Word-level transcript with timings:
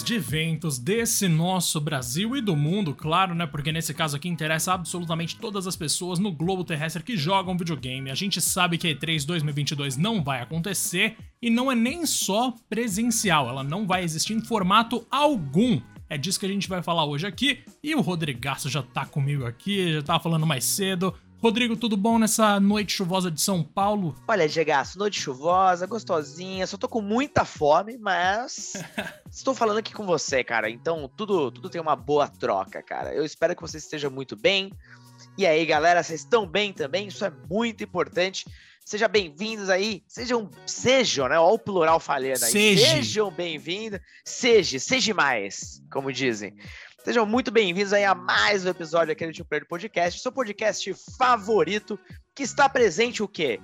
de 0.00 0.14
eventos 0.14 0.78
desse 0.78 1.26
nosso 1.26 1.80
Brasil 1.80 2.36
e 2.36 2.40
do 2.40 2.54
mundo, 2.54 2.94
claro, 2.94 3.34
né? 3.34 3.46
Porque 3.46 3.72
nesse 3.72 3.92
caso 3.92 4.16
aqui 4.16 4.28
interessa 4.28 4.72
absolutamente 4.72 5.36
todas 5.36 5.66
as 5.66 5.74
pessoas 5.74 6.20
no 6.20 6.30
globo 6.30 6.62
terrestre 6.62 7.02
que 7.02 7.16
jogam 7.16 7.56
videogame. 7.56 8.08
A 8.08 8.14
gente 8.14 8.40
sabe 8.40 8.78
que 8.78 8.86
a 8.86 8.94
E3 8.94 9.26
2022 9.26 9.96
não 9.96 10.22
vai 10.22 10.40
acontecer 10.40 11.16
e 11.42 11.50
não 11.50 11.70
é 11.70 11.74
nem 11.74 12.06
só 12.06 12.54
presencial, 12.70 13.48
ela 13.48 13.64
não 13.64 13.84
vai 13.84 14.04
existir 14.04 14.34
em 14.34 14.40
formato 14.40 15.04
algum. 15.10 15.80
É 16.08 16.16
disso 16.16 16.38
que 16.38 16.46
a 16.46 16.48
gente 16.48 16.68
vai 16.68 16.82
falar 16.82 17.04
hoje 17.04 17.26
aqui. 17.26 17.64
E 17.82 17.94
o 17.94 18.00
Rodrigaço 18.00 18.68
já 18.68 18.82
tá 18.82 19.04
comigo 19.04 19.44
aqui, 19.44 19.94
já 19.94 20.02
tava 20.02 20.22
falando 20.22 20.46
mais 20.46 20.64
cedo. 20.64 21.14
Rodrigo, 21.42 21.76
tudo 21.76 21.96
bom 21.96 22.20
nessa 22.20 22.60
noite 22.60 22.92
chuvosa 22.92 23.28
de 23.28 23.40
São 23.40 23.64
Paulo? 23.64 24.14
Olha, 24.28 24.46
Gegaço, 24.46 24.96
noite 24.96 25.20
chuvosa, 25.20 25.88
gostosinha, 25.88 26.64
só 26.68 26.76
tô 26.76 26.86
com 26.88 27.00
muita 27.00 27.44
fome, 27.44 27.98
mas 27.98 28.74
estou 29.28 29.52
falando 29.52 29.78
aqui 29.78 29.92
com 29.92 30.06
você, 30.06 30.44
cara. 30.44 30.70
Então, 30.70 31.10
tudo, 31.16 31.50
tudo 31.50 31.68
tem 31.68 31.80
uma 31.80 31.96
boa 31.96 32.28
troca, 32.28 32.80
cara. 32.80 33.12
Eu 33.12 33.24
espero 33.24 33.56
que 33.56 33.60
você 33.60 33.78
esteja 33.78 34.08
muito 34.08 34.36
bem. 34.36 34.70
E 35.36 35.44
aí, 35.44 35.66
galera, 35.66 36.00
vocês 36.00 36.20
estão 36.20 36.46
bem 36.46 36.72
também? 36.72 37.08
Isso 37.08 37.24
é 37.24 37.32
muito 37.50 37.82
importante. 37.82 38.46
Sejam 38.84 39.08
bem-vindos 39.08 39.68
aí. 39.68 40.04
Sejam, 40.06 40.48
sejam, 40.64 41.28
né? 41.28 41.40
Olha 41.40 41.54
o 41.54 41.58
plural 41.58 41.98
falhando 41.98 42.44
aí. 42.44 42.52
Seja. 42.52 42.86
Sejam 42.86 43.32
bem-vindos. 43.32 43.98
Seja, 44.24 44.78
seja 44.78 45.12
mais, 45.12 45.82
como 45.90 46.12
dizem. 46.12 46.54
Sejam 47.04 47.26
muito 47.26 47.50
bem-vindos 47.50 47.92
aí 47.92 48.04
a 48.04 48.14
mais 48.14 48.64
um 48.64 48.68
episódio 48.68 49.10
aqui 49.10 49.26
do 49.26 49.32
Tio 49.32 49.44
Player 49.44 49.66
Podcast, 49.66 50.20
seu 50.20 50.30
podcast 50.30 50.94
favorito, 51.18 51.98
que 52.32 52.44
está 52.44 52.68
presente 52.68 53.24
o 53.24 53.28
quê? 53.28 53.58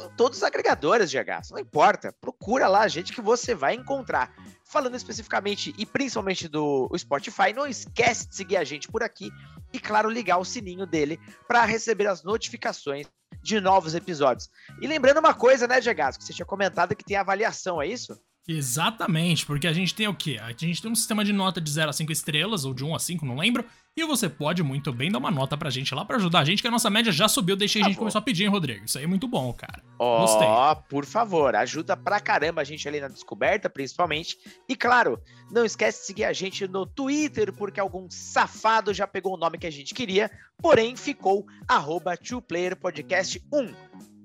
Em 0.00 0.08
todos 0.16 0.38
os 0.38 0.42
agregadores 0.42 1.08
de 1.08 1.16
H. 1.16 1.42
Não 1.52 1.60
importa, 1.60 2.12
procura 2.20 2.66
lá 2.66 2.80
a 2.80 2.88
gente 2.88 3.12
que 3.12 3.20
você 3.20 3.54
vai 3.54 3.74
encontrar. 3.76 4.34
Falando 4.64 4.96
especificamente 4.96 5.72
e 5.78 5.86
principalmente 5.86 6.48
do 6.48 6.90
Spotify, 6.98 7.52
não 7.54 7.64
esquece 7.64 8.28
de 8.28 8.34
seguir 8.34 8.56
a 8.56 8.64
gente 8.64 8.88
por 8.88 9.04
aqui 9.04 9.30
e, 9.72 9.78
claro, 9.78 10.10
ligar 10.10 10.38
o 10.38 10.44
sininho 10.44 10.84
dele 10.84 11.20
para 11.46 11.64
receber 11.64 12.08
as 12.08 12.24
notificações 12.24 13.06
de 13.40 13.60
novos 13.60 13.94
episódios. 13.94 14.50
E 14.82 14.88
lembrando 14.88 15.20
uma 15.20 15.32
coisa, 15.32 15.68
né, 15.68 15.80
Diego, 15.80 16.18
que 16.18 16.24
você 16.24 16.32
tinha 16.32 16.46
comentado 16.46 16.96
que 16.96 17.04
tem 17.04 17.16
avaliação, 17.16 17.80
é 17.80 17.86
isso? 17.86 18.20
Exatamente, 18.48 19.46
porque 19.46 19.66
a 19.66 19.72
gente 19.72 19.94
tem 19.94 20.08
o 20.08 20.14
quê? 20.14 20.38
A 20.40 20.50
gente 20.52 20.82
tem 20.82 20.90
um 20.90 20.94
sistema 20.94 21.24
de 21.24 21.32
nota 21.32 21.60
de 21.60 21.70
0 21.70 21.90
a 21.90 21.92
5 21.92 22.10
estrelas, 22.10 22.64
ou 22.64 22.74
de 22.74 22.84
1 22.84 22.94
a 22.94 22.98
5, 22.98 23.24
não 23.24 23.36
lembro. 23.36 23.64
E 23.96 24.04
você 24.04 24.28
pode 24.28 24.62
muito 24.62 24.92
bem 24.92 25.10
dar 25.10 25.18
uma 25.18 25.30
nota 25.30 25.56
pra 25.56 25.68
gente 25.68 25.94
lá 25.94 26.04
pra 26.04 26.16
ajudar 26.16 26.40
a 26.40 26.44
gente, 26.44 26.62
que 26.62 26.68
a 26.68 26.70
nossa 26.70 26.88
média 26.88 27.12
já 27.12 27.28
subiu, 27.28 27.56
deixei 27.56 27.82
a 27.82 27.84
gente 27.84 27.98
começar 27.98 28.20
a 28.20 28.22
pedir, 28.22 28.44
hein, 28.44 28.48
Rodrigo? 28.48 28.84
Isso 28.84 28.96
aí 28.96 29.04
é 29.04 29.06
muito 29.06 29.28
bom, 29.28 29.52
cara. 29.52 29.82
Ó, 29.98 30.24
oh, 30.24 30.76
por 30.88 31.04
favor, 31.04 31.54
ajuda 31.54 31.96
pra 31.96 32.20
caramba 32.20 32.62
a 32.62 32.64
gente 32.64 32.86
ali 32.88 33.00
na 33.00 33.08
descoberta, 33.08 33.68
principalmente. 33.68 34.38
E 34.68 34.76
claro, 34.76 35.20
não 35.50 35.64
esquece 35.64 36.00
de 36.00 36.06
seguir 36.06 36.24
a 36.24 36.32
gente 36.32 36.66
no 36.66 36.86
Twitter, 36.86 37.52
porque 37.52 37.80
algum 37.80 38.08
safado 38.08 38.94
já 38.94 39.06
pegou 39.06 39.34
o 39.34 39.38
nome 39.38 39.58
que 39.58 39.66
a 39.66 39.72
gente 39.72 39.92
queria, 39.92 40.30
porém 40.58 40.96
ficou 40.96 41.44
arroba 41.68 42.16
2playerpodcast1. 42.16 43.74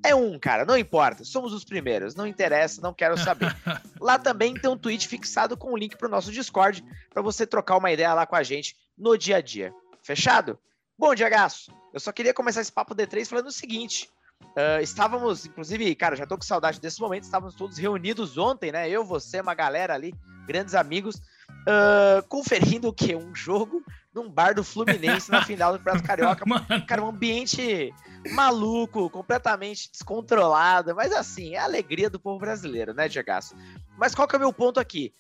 É 0.06 0.14
um, 0.14 0.38
cara, 0.38 0.64
não 0.66 0.78
importa. 0.78 1.24
Somos 1.24 1.52
os 1.52 1.64
primeiros, 1.64 2.14
não 2.14 2.28
interessa, 2.28 2.80
não 2.80 2.94
quero 2.94 3.18
saber. 3.18 3.56
lá 4.00 4.20
também 4.20 4.54
tem 4.54 4.70
um 4.70 4.78
tweet 4.78 5.08
fixado 5.08 5.58
com 5.58 5.70
o 5.70 5.74
um 5.74 5.78
link 5.78 5.98
pro 5.98 6.08
nosso 6.08 6.32
Discord 6.32 6.86
para 7.12 7.24
você 7.24 7.48
trocar 7.48 7.76
uma 7.76 7.92
ideia 7.92 8.14
lá 8.14 8.24
com 8.28 8.36
a 8.36 8.44
gente 8.44 8.76
no 8.96 9.18
dia 9.18 9.38
a 9.38 9.42
dia. 9.42 9.74
Fechado? 10.04 10.60
Bom, 10.96 11.16
Diagaço, 11.16 11.72
eu 11.92 12.00
só 12.00 12.12
queria 12.12 12.36
começar 12.36 12.62
esse 12.62 12.72
papo 12.72 12.94
D3 12.94 13.28
falando 13.28 13.48
o 13.48 13.52
seguinte. 13.52 14.08
Uh, 14.42 14.80
estávamos, 14.80 15.48
inclusive, 15.48 15.96
cara, 15.96 16.16
já 16.16 16.28
tô 16.28 16.38
com 16.38 16.44
saudade 16.44 16.80
desse 16.80 17.02
momento, 17.02 17.24
estávamos 17.24 17.56
todos 17.56 17.80
reunidos 17.80 18.38
ontem, 18.38 18.72
né? 18.72 18.88
Eu, 18.88 19.04
você, 19.04 19.42
uma 19.42 19.56
galera 19.56 19.96
ali, 19.96 20.14
grandes 20.46 20.76
amigos, 20.76 21.16
uh, 21.16 22.22
conferindo 22.30 22.90
o 22.90 22.94
quê? 22.94 23.16
Um 23.16 23.34
jogo 23.34 23.84
num 24.16 24.30
bar 24.30 24.56
do 24.56 24.64
Fluminense 24.64 25.30
na 25.30 25.44
final 25.44 25.74
do 25.74 25.80
Campeonato 25.80 26.04
Carioca. 26.08 26.46
Mano. 26.46 26.66
Cara, 26.88 27.04
um 27.04 27.10
ambiente 27.10 27.94
maluco, 28.32 29.10
completamente 29.10 29.92
descontrolado, 29.92 30.96
mas 30.96 31.12
assim, 31.12 31.54
é 31.54 31.60
a 31.60 31.66
alegria 31.66 32.10
do 32.10 32.20
povo 32.20 32.40
brasileiro, 32.40 32.94
né, 32.94 33.10
Diego? 33.10 33.30
Mas 33.98 34.16
qual 34.16 34.28
que 34.28 34.36
é 34.36 34.38
o 34.38 34.42
meu 34.42 34.54
ponto 34.54 34.80
aqui? 34.80 35.14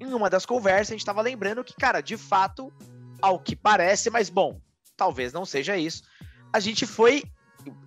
Em 0.00 0.12
uma 0.12 0.28
das 0.28 0.44
conversas, 0.44 0.88
a 0.88 0.92
gente 0.94 1.00
estava 1.00 1.22
lembrando 1.22 1.62
que, 1.62 1.74
cara, 1.74 2.00
de 2.00 2.16
fato, 2.16 2.72
ao 3.20 3.38
que 3.38 3.54
parece, 3.54 4.10
mas 4.10 4.28
bom, 4.28 4.60
talvez 4.96 5.32
não 5.32 5.46
seja 5.46 5.76
isso, 5.76 6.02
a 6.52 6.58
gente 6.58 6.84
foi. 6.84 7.22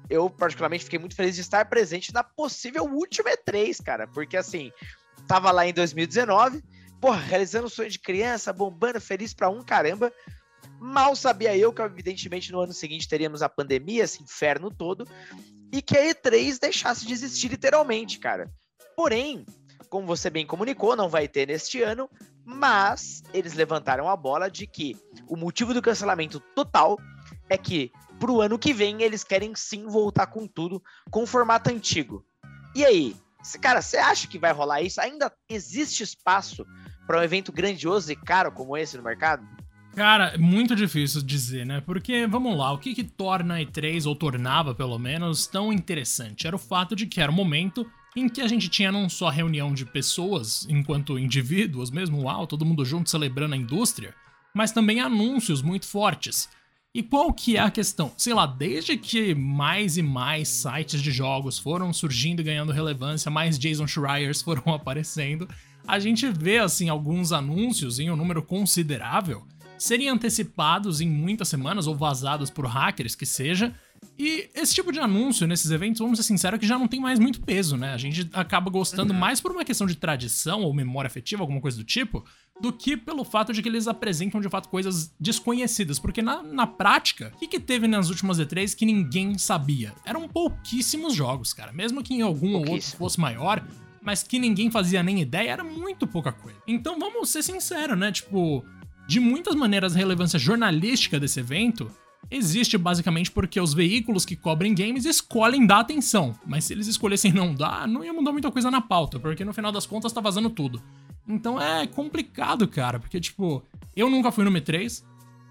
Eu, 0.10 0.30
particularmente, 0.30 0.86
fiquei 0.86 0.98
muito 0.98 1.16
feliz 1.16 1.36
de 1.36 1.42
estar 1.42 1.66
presente 1.66 2.14
na 2.14 2.24
possível 2.24 2.86
última 2.86 3.32
E3, 3.32 3.84
cara, 3.84 4.08
porque 4.08 4.38
assim, 4.38 4.72
tava 5.28 5.52
lá 5.52 5.68
em 5.68 5.74
2019, 5.74 6.64
porra, 7.02 7.20
realizando 7.20 7.68
o 7.68 7.70
sonho 7.70 7.90
de 7.90 8.00
criança, 8.00 8.54
bombando, 8.54 9.02
feliz 9.02 9.34
pra 9.34 9.50
um 9.50 9.62
caramba. 9.62 10.14
Mal 10.80 11.16
sabia 11.16 11.56
eu 11.58 11.74
que, 11.74 11.82
evidentemente, 11.82 12.52
no 12.52 12.60
ano 12.60 12.74
seguinte 12.74 13.08
teríamos 13.08 13.42
a 13.42 13.50
pandemia, 13.50 14.04
esse 14.04 14.22
inferno 14.22 14.70
todo, 14.70 15.08
e 15.72 15.82
que 15.82 15.98
a 15.98 16.14
E3 16.14 16.60
deixasse 16.60 17.06
de 17.06 17.14
existir 17.14 17.50
literalmente, 17.50 18.20
cara. 18.20 18.52
Porém, 18.96 19.46
como 19.90 20.08
você 20.08 20.30
bem 20.30 20.46
comunicou, 20.46 20.96
não 20.96 21.10
vai 21.10 21.28
ter 21.28 21.48
neste 21.48 21.82
ano, 21.82 22.10
mas 22.46 23.24
eles 23.34 23.54
levantaram 23.54 24.08
a 24.08 24.16
bola 24.16 24.50
de 24.50 24.68
que 24.68 24.96
o 25.28 25.36
motivo 25.36 25.74
do 25.74 25.82
cancelamento 25.82 26.40
total 26.40 26.98
é 27.50 27.58
que 27.58 27.92
pro 28.20 28.42
ano 28.42 28.60
que 28.60 28.74
vem 28.74 29.02
eles 29.02 29.24
querem 29.24 29.54
sim 29.56 29.88
voltar 29.88 30.28
com 30.28 30.48
tudo 30.48 30.82
com 31.10 31.24
o 31.24 31.28
formato 31.28 31.70
antigo. 31.70 32.26
E 32.76 32.86
aí, 32.86 33.16
cara, 33.62 33.82
você 33.82 33.98
acha 33.98 34.28
que 34.28 34.40
vai 34.40 34.52
rolar 34.52 34.82
isso? 34.82 35.02
Ainda 35.02 35.32
existe 35.50 36.04
espaço 36.04 36.66
para 37.08 37.20
um 37.20 37.24
evento 37.24 37.52
grandioso 37.52 38.12
e 38.12 38.16
caro 38.16 38.52
como 38.52 38.78
esse 38.78 38.98
no 38.98 39.04
mercado? 39.04 39.48
Cara, 39.96 40.34
é 40.34 40.38
muito 40.38 40.76
difícil 40.76 41.22
dizer, 41.22 41.66
né? 41.66 41.80
Porque, 41.80 42.28
vamos 42.28 42.58
lá, 42.58 42.74
o 42.74 42.78
que, 42.78 42.94
que 42.94 43.04
torna 43.04 43.56
a 43.56 43.60
E3, 43.60 44.06
ou 44.06 44.14
tornava 44.14 44.76
pelo 44.76 45.00
menos, 45.00 45.48
tão 45.48 45.72
interessante? 45.72 46.46
Era 46.46 46.58
o 46.58 46.60
fato 46.60 46.98
de 46.98 47.08
que 47.08 47.22
era 47.22 47.32
o 47.32 47.36
momento 47.36 47.90
em 48.14 48.28
que 48.28 48.42
a 48.42 48.48
gente 48.48 48.68
tinha 48.68 48.92
não 48.92 49.08
só 49.08 49.30
reunião 49.30 49.74
de 49.74 49.86
pessoas, 49.86 50.68
enquanto 50.70 51.18
indivíduos 51.18 51.92
mesmo, 51.92 52.24
uau, 52.24 52.46
todo 52.46 52.66
mundo 52.66 52.84
junto 52.84 53.10
celebrando 53.10 53.56
a 53.56 53.58
indústria, 53.58 54.14
mas 54.54 54.74
também 54.74 55.00
anúncios 55.00 55.62
muito 55.62 55.88
fortes. 55.88 56.50
E 56.94 57.02
qual 57.02 57.32
que 57.32 57.56
é 57.56 57.62
a 57.62 57.72
questão? 57.72 58.12
Sei 58.18 58.34
lá, 58.34 58.46
desde 58.46 58.98
que 58.98 59.34
mais 59.34 59.96
e 59.98 60.02
mais 60.02 60.50
sites 60.50 61.02
de 61.02 61.12
jogos 61.12 61.58
foram 61.58 61.94
surgindo 61.94 62.42
e 62.42 62.44
ganhando 62.44 62.74
relevância, 62.74 63.32
mais 63.32 63.58
Jason 63.58 63.88
Schreiers 63.88 64.42
foram 64.42 64.64
aparecendo, 64.76 65.48
a 65.88 66.00
gente 66.00 66.28
vê 66.30 66.58
assim 66.58 66.90
alguns 66.90 67.32
anúncios 67.32 67.98
em 67.98 68.10
um 68.10 68.16
número 68.18 68.44
considerável 68.44 69.46
serem 69.78 70.10
antecipados 70.10 71.02
em 71.02 71.10
muitas 71.10 71.48
semanas 71.48 71.88
ou 71.88 71.96
vazados 71.96 72.50
por 72.50 72.66
hackers 72.66 73.16
que 73.16 73.26
seja. 73.26 73.74
E 74.18 74.50
esse 74.54 74.74
tipo 74.74 74.92
de 74.92 75.00
anúncio 75.00 75.48
nesses 75.48 75.72
eventos, 75.72 76.00
vamos 76.00 76.18
ser 76.18 76.24
sinceros, 76.24 76.60
que 76.60 76.68
já 76.68 76.78
não 76.78 76.88
tem 76.88 77.00
mais 77.00 77.20
muito 77.20 77.42
peso, 77.42 77.76
né? 77.76 77.94
A 77.94 77.98
gente 77.98 78.30
acaba 78.34 78.70
gostando 78.70 79.14
uhum. 79.14 79.20
mais 79.20 79.42
por 79.42 79.52
uma 79.52 79.66
questão 79.66 79.86
de 79.88 79.96
tradição 79.96 80.62
ou 80.62 80.74
memória 80.74 81.08
afetiva, 81.08 81.44
alguma 81.44 81.60
coisa 81.60 81.78
do 81.78 81.84
tipo, 81.84 82.24
do 82.62 82.72
que 82.72 82.96
pelo 82.96 83.26
fato 83.26 83.52
de 83.52 83.62
que 83.62 83.68
eles 83.68 83.88
apresentam 83.88 84.40
de 84.40 84.48
fato 84.48 84.70
coisas 84.70 85.14
desconhecidas. 85.20 86.00
Porque 86.00 86.22
na, 86.22 86.42
na 86.42 86.66
prática, 86.66 87.32
o 87.36 87.40
que, 87.40 87.48
que 87.48 87.60
teve 87.60 87.88
nas 87.88 88.10
últimas 88.10 88.40
E3 88.40 88.76
que 88.76 88.86
ninguém 88.86 89.38
sabia? 89.38 89.94
Eram 90.06 90.28
pouquíssimos 90.30 91.14
jogos, 91.14 91.54
cara. 91.54 91.74
Mesmo 91.74 92.02
que 92.02 92.14
em 92.14 92.22
algum 92.22 92.54
ou 92.54 92.70
outro 92.70 92.88
fosse 92.96 93.20
maior, 93.20 93.66
mas 94.02 94.24
que 94.24 94.40
ninguém 94.40 94.72
fazia 94.72 95.04
nem 95.04 95.20
ideia, 95.22 95.52
era 95.52 95.64
muito 95.64 96.08
pouca 96.08 96.32
coisa. 96.32 96.58
Então 96.66 96.98
vamos 97.00 97.30
ser 97.30 97.44
sinceros, 97.44 97.98
né? 97.98 98.12
Tipo, 98.12 98.64
de 99.08 99.20
muitas 99.20 99.56
maneiras, 99.56 99.96
a 99.96 99.98
relevância 99.98 100.40
jornalística 100.40 101.20
desse 101.20 101.40
evento 101.40 101.92
existe 102.30 102.78
basicamente 102.78 103.32
porque 103.32 103.60
os 103.60 103.74
veículos 103.74 104.26
que 104.26 104.36
cobrem 104.36 104.74
games 104.74 105.06
escolhem 105.06 105.66
dar 105.66 105.82
atenção, 105.82 106.34
mas 106.46 106.66
se 106.66 106.74
eles 106.74 106.88
escolhessem 106.88 107.32
não 107.32 107.54
dar, 107.54 107.88
não 107.88 108.04
ia 108.04 108.14
mudar 108.14 108.32
muita 108.32 108.52
coisa 108.52 108.72
na 108.72 108.82
pauta, 108.82 109.20
porque 109.20 109.46
no 109.46 109.54
final 109.54 109.72
das 109.72 109.86
contas 109.86 110.12
tá 110.12 110.22
vazando 110.22 110.50
tudo. 110.50 110.82
Então 111.28 111.62
é 111.62 111.86
complicado, 111.88 112.68
cara, 112.68 113.00
porque 113.00 113.20
tipo, 113.20 113.64
eu 113.96 114.10
nunca 114.10 114.32
fui 114.32 114.44
no 114.44 114.52
M3, 114.52 115.04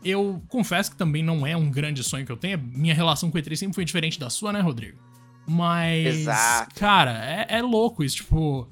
eu 0.05 0.43
confesso 0.49 0.91
que 0.91 0.97
também 0.97 1.23
não 1.23 1.47
é 1.47 1.56
um 1.56 1.71
grande 1.71 2.03
sonho 2.03 2.27
que 2.27 2.33
eu 2.33 2.37
tenho, 2.37 2.59
minha 2.59 2.95
relação 2.95 3.31
com 3.31 3.39
o 3.39 3.41
E3 3.41 3.56
sempre 3.56 3.75
foi 3.75 3.85
diferente 3.85 4.19
da 4.19 4.29
sua, 4.29 4.53
né, 4.53 4.61
Rodrigo? 4.61 4.99
Mas, 5.47 6.21
Exato. 6.21 6.75
cara, 6.75 7.12
é, 7.25 7.59
é 7.59 7.62
louco 7.62 8.03
isso, 8.03 8.17
tipo, 8.17 8.69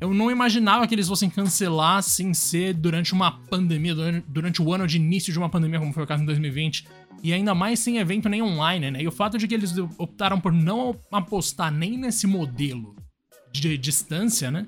eu 0.00 0.12
não 0.12 0.30
imaginava 0.30 0.86
que 0.86 0.94
eles 0.94 1.08
fossem 1.08 1.30
cancelar 1.30 2.02
sem 2.02 2.34
ser 2.34 2.74
durante 2.74 3.12
uma 3.12 3.32
pandemia, 3.32 3.94
durante 4.26 4.60
o 4.60 4.72
ano 4.72 4.86
de 4.86 4.96
início 4.96 5.32
de 5.32 5.38
uma 5.38 5.48
pandemia, 5.48 5.78
como 5.78 5.92
foi 5.92 6.04
o 6.04 6.06
caso 6.06 6.22
em 6.22 6.26
2020. 6.26 6.86
E 7.22 7.32
ainda 7.32 7.54
mais 7.54 7.78
sem 7.78 7.98
evento 7.98 8.28
nem 8.28 8.42
online, 8.42 8.90
né? 8.90 9.02
E 9.02 9.08
o 9.08 9.12
fato 9.12 9.38
de 9.38 9.48
que 9.48 9.54
eles 9.54 9.74
optaram 9.96 10.38
por 10.38 10.52
não 10.52 11.00
apostar 11.10 11.72
nem 11.72 11.96
nesse 11.96 12.26
modelo 12.26 12.94
de 13.50 13.78
distância, 13.78 14.50
né? 14.50 14.66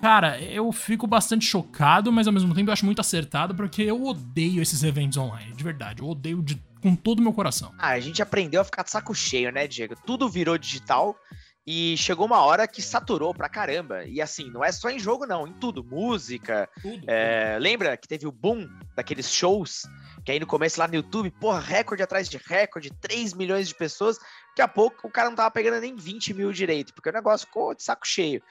Cara, 0.00 0.40
eu 0.40 0.70
fico 0.72 1.06
bastante 1.06 1.46
chocado, 1.46 2.12
mas 2.12 2.26
ao 2.26 2.32
mesmo 2.32 2.52
tempo 2.54 2.68
eu 2.68 2.72
acho 2.72 2.84
muito 2.84 3.00
acertado, 3.00 3.54
porque 3.54 3.82
eu 3.82 4.04
odeio 4.04 4.60
esses 4.60 4.82
eventos 4.82 5.16
online, 5.16 5.54
de 5.54 5.62
verdade. 5.62 6.02
Eu 6.02 6.08
odeio 6.08 6.42
de, 6.42 6.60
com 6.82 6.96
todo 6.96 7.20
o 7.20 7.22
meu 7.22 7.32
coração. 7.32 7.72
Ah, 7.78 7.90
a 7.90 8.00
gente 8.00 8.20
aprendeu 8.20 8.60
a 8.60 8.64
ficar 8.64 8.82
de 8.82 8.90
saco 8.90 9.14
cheio, 9.14 9.52
né, 9.52 9.68
Diego? 9.68 9.94
Tudo 10.04 10.28
virou 10.28 10.58
digital 10.58 11.16
E 11.66 11.96
chegou 11.96 12.26
uma 12.26 12.42
hora 12.42 12.68
que 12.68 12.82
saturou 12.82 13.32
pra 13.32 13.48
caramba. 13.48 14.04
E 14.04 14.20
assim, 14.20 14.50
não 14.50 14.62
é 14.62 14.70
só 14.70 14.90
em 14.90 14.98
jogo, 14.98 15.24
não, 15.26 15.46
em 15.46 15.52
tudo. 15.54 15.82
Música. 15.82 16.68
Tudo, 16.82 17.04
é, 17.08 17.56
Lembra 17.58 17.96
que 17.96 18.06
teve 18.06 18.26
o 18.26 18.32
boom 18.32 18.68
daqueles 18.94 19.32
shows? 19.32 19.82
Que 20.24 20.32
aí 20.32 20.40
no 20.40 20.46
começo 20.46 20.78
lá 20.78 20.86
no 20.86 20.94
YouTube, 20.94 21.30
porra, 21.30 21.60
recorde 21.60 22.02
atrás 22.02 22.28
de 22.28 22.36
recorde, 22.36 22.90
3 23.00 23.32
milhões 23.32 23.68
de 23.68 23.74
pessoas. 23.74 24.18
Daqui 24.48 24.60
a 24.60 24.68
pouco 24.68 25.08
o 25.08 25.10
cara 25.10 25.30
não 25.30 25.36
tava 25.36 25.50
pegando 25.50 25.80
nem 25.80 25.96
20 25.96 26.34
mil 26.34 26.52
direito, 26.52 26.92
porque 26.92 27.08
o 27.08 27.12
negócio 27.12 27.46
ficou 27.46 27.74
de 27.74 27.82
saco 27.82 28.06
cheio. 28.06 28.42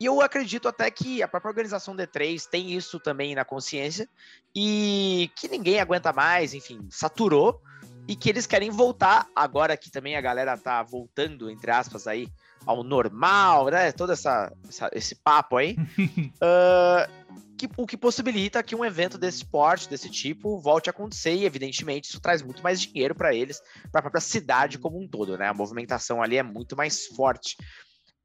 E 0.00 0.04
eu 0.04 0.20
acredito 0.20 0.68
até 0.68 0.90
que 0.90 1.22
a 1.22 1.28
própria 1.28 1.50
organização 1.50 1.94
D3 1.94 2.46
tem 2.46 2.72
isso 2.72 3.00
também 3.00 3.34
na 3.34 3.44
consciência 3.44 4.08
e 4.54 5.30
que 5.34 5.48
ninguém 5.48 5.80
aguenta 5.80 6.12
mais, 6.12 6.54
enfim, 6.54 6.86
saturou 6.88 7.60
e 8.08 8.16
que 8.16 8.30
eles 8.30 8.46
querem 8.46 8.70
voltar 8.70 9.28
agora 9.36 9.76
que 9.76 9.90
também 9.90 10.16
a 10.16 10.20
galera 10.20 10.56
tá 10.56 10.82
voltando 10.82 11.50
entre 11.50 11.70
aspas 11.70 12.06
aí 12.06 12.26
ao 12.66 12.82
normal, 12.82 13.66
né? 13.66 13.92
Todo 13.92 14.12
essa, 14.12 14.52
essa 14.66 14.90
esse 14.92 15.14
papo 15.14 15.58
aí, 15.58 15.76
uh, 15.76 17.28
que, 17.56 17.68
o 17.76 17.86
que 17.86 17.96
possibilita 17.96 18.62
que 18.62 18.74
um 18.74 18.84
evento 18.84 19.18
desse 19.18 19.44
porte, 19.44 19.88
desse 19.88 20.10
tipo, 20.10 20.58
volte 20.58 20.88
a 20.88 20.92
acontecer 20.92 21.34
e 21.34 21.44
evidentemente 21.44 22.08
isso 22.08 22.20
traz 22.20 22.42
muito 22.42 22.62
mais 22.62 22.80
dinheiro 22.80 23.14
para 23.14 23.34
eles, 23.34 23.60
para 23.92 24.00
a 24.00 24.02
própria 24.02 24.20
cidade 24.20 24.78
como 24.78 24.98
um 24.98 25.06
todo, 25.06 25.36
né? 25.36 25.46
A 25.46 25.54
movimentação 25.54 26.22
ali 26.22 26.38
é 26.38 26.42
muito 26.42 26.76
mais 26.76 27.06
forte. 27.06 27.56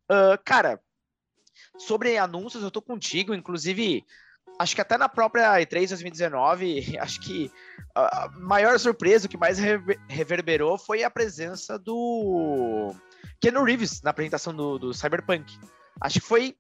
Uh, 0.10 0.38
cara, 0.44 0.80
Sobre 1.78 2.18
anúncios, 2.18 2.64
eu 2.64 2.70
tô 2.70 2.82
contigo, 2.82 3.34
inclusive, 3.34 4.06
acho 4.60 4.76
que 4.76 4.82
até 4.82 4.98
na 4.98 5.10
própria 5.10 5.60
E3 5.60 5.90
2019, 5.90 6.98
acho 7.00 7.20
que 7.22 7.52
a 7.96 8.30
maior 8.40 8.80
surpresa, 8.80 9.28
o 9.28 9.30
que 9.30 9.38
mais 9.38 9.58
reverberou 10.08 10.78
foi 10.78 11.04
a 11.04 11.10
presença 11.10 11.78
do 11.78 12.94
Keanu 13.40 13.64
Reeves 13.64 14.02
na 14.02 14.12
apresentação 14.12 14.54
do, 14.56 14.80
do 14.80 14.94
Cyberpunk. 14.94 15.58
Acho 16.02 16.20
que 16.20 16.26
foi 16.26 16.56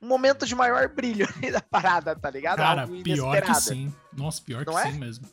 um 0.00 0.08
momento 0.08 0.46
de 0.46 0.54
maior 0.54 0.88
brilho 0.88 1.26
da 1.52 1.60
parada, 1.60 2.16
tá 2.16 2.30
ligado? 2.30 2.58
Cara, 2.58 2.88
pior 2.88 3.42
que 3.42 3.54
sim. 3.54 3.94
Nossa, 4.12 4.42
pior 4.42 4.64
Não 4.64 4.74
que 4.74 4.80
é? 4.80 4.90
sim 4.90 4.98
mesmo. 4.98 5.26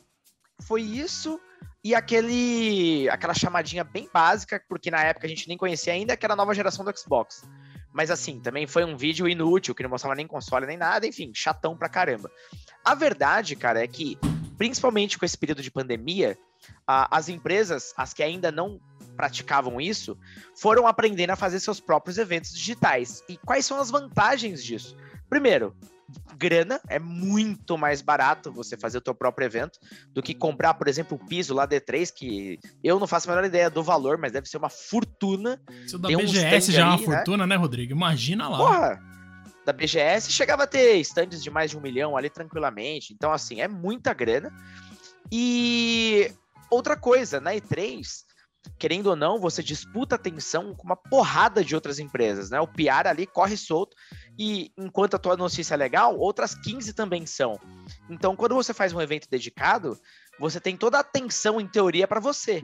Foi 0.62 0.82
isso 0.82 1.40
e 1.82 1.94
aquele 1.94 3.08
aquela 3.08 3.32
chamadinha 3.32 3.82
bem 3.82 4.08
básica, 4.12 4.62
porque 4.68 4.90
na 4.90 5.02
época 5.02 5.26
a 5.26 5.30
gente 5.30 5.48
nem 5.48 5.56
conhecia 5.56 5.92
ainda, 5.92 6.16
que 6.16 6.24
era 6.24 6.34
a 6.34 6.36
nova 6.36 6.54
geração 6.54 6.84
do 6.84 6.96
Xbox. 6.96 7.42
Mas 7.92 8.10
assim, 8.10 8.40
também 8.40 8.66
foi 8.66 8.84
um 8.84 8.96
vídeo 8.96 9.28
inútil, 9.28 9.74
que 9.74 9.82
não 9.82 9.90
mostrava 9.90 10.14
nem 10.14 10.26
console 10.26 10.66
nem 10.66 10.76
nada, 10.76 11.06
enfim, 11.06 11.32
chatão 11.34 11.76
pra 11.76 11.88
caramba. 11.88 12.30
A 12.84 12.94
verdade, 12.94 13.56
cara, 13.56 13.82
é 13.82 13.86
que, 13.86 14.16
principalmente 14.56 15.18
com 15.18 15.24
esse 15.24 15.36
período 15.36 15.62
de 15.62 15.70
pandemia, 15.70 16.38
as 16.86 17.28
empresas, 17.28 17.92
as 17.96 18.12
que 18.12 18.22
ainda 18.22 18.52
não 18.52 18.80
praticavam 19.16 19.80
isso, 19.80 20.16
foram 20.56 20.86
aprendendo 20.86 21.30
a 21.30 21.36
fazer 21.36 21.60
seus 21.60 21.80
próprios 21.80 22.16
eventos 22.16 22.52
digitais. 22.52 23.22
E 23.28 23.36
quais 23.36 23.66
são 23.66 23.78
as 23.78 23.90
vantagens 23.90 24.62
disso? 24.64 24.96
Primeiro, 25.28 25.76
grana, 26.36 26.80
é 26.88 26.98
muito 26.98 27.76
mais 27.76 28.00
barato 28.00 28.52
você 28.52 28.76
fazer 28.76 28.98
o 28.98 29.00
teu 29.00 29.14
próprio 29.14 29.44
evento 29.44 29.78
do 30.12 30.22
que 30.22 30.34
comprar, 30.34 30.74
por 30.74 30.88
exemplo, 30.88 31.18
o 31.20 31.26
piso 31.26 31.54
lá 31.54 31.66
D3, 31.66 32.12
que 32.12 32.58
eu 32.82 32.98
não 32.98 33.06
faço 33.06 33.28
a 33.28 33.34
menor 33.34 33.46
ideia 33.46 33.68
do 33.68 33.82
valor, 33.82 34.18
mas 34.18 34.32
deve 34.32 34.48
ser 34.48 34.56
uma 34.56 34.70
fortuna. 34.70 35.60
Isso 35.84 35.98
da 35.98 36.08
BGS 36.08 36.72
já 36.72 36.82
é 36.82 36.84
uma 36.84 36.96
né? 36.96 37.04
fortuna, 37.04 37.46
né, 37.46 37.56
Rodrigo? 37.56 37.92
Imagina 37.92 38.48
lá. 38.48 38.58
Porra, 38.58 39.02
da 39.64 39.72
BGS 39.72 40.32
chegava 40.32 40.64
a 40.64 40.66
ter 40.66 40.96
estandes 40.96 41.42
de 41.42 41.50
mais 41.50 41.70
de 41.70 41.78
um 41.78 41.80
milhão 41.80 42.16
ali 42.16 42.30
tranquilamente. 42.30 43.12
Então, 43.12 43.32
assim, 43.32 43.60
é 43.60 43.68
muita 43.68 44.14
grana. 44.14 44.52
E 45.30 46.32
outra 46.70 46.96
coisa, 46.96 47.40
na 47.40 47.52
E3, 47.52 48.24
querendo 48.78 49.08
ou 49.08 49.16
não, 49.16 49.38
você 49.38 49.62
disputa 49.62 50.14
atenção 50.14 50.74
com 50.74 50.84
uma 50.84 50.96
porrada 50.96 51.64
de 51.64 51.74
outras 51.74 51.98
empresas, 51.98 52.50
né? 52.50 52.60
O 52.60 52.66
PR 52.66 53.08
ali 53.08 53.26
corre 53.26 53.56
solto 53.56 53.96
e 54.38 54.72
enquanto 54.76 55.14
a 55.14 55.18
tua 55.18 55.36
notícia 55.36 55.74
é 55.74 55.76
legal, 55.76 56.18
outras 56.18 56.54
15 56.54 56.92
também 56.92 57.26
são. 57.26 57.58
Então, 58.08 58.36
quando 58.36 58.54
você 58.54 58.72
faz 58.72 58.92
um 58.92 59.00
evento 59.00 59.28
dedicado, 59.28 59.98
você 60.38 60.60
tem 60.60 60.76
toda 60.76 60.96
a 60.96 61.00
atenção 61.00 61.60
em 61.60 61.66
teoria 61.66 62.08
para 62.08 62.20
você. 62.20 62.62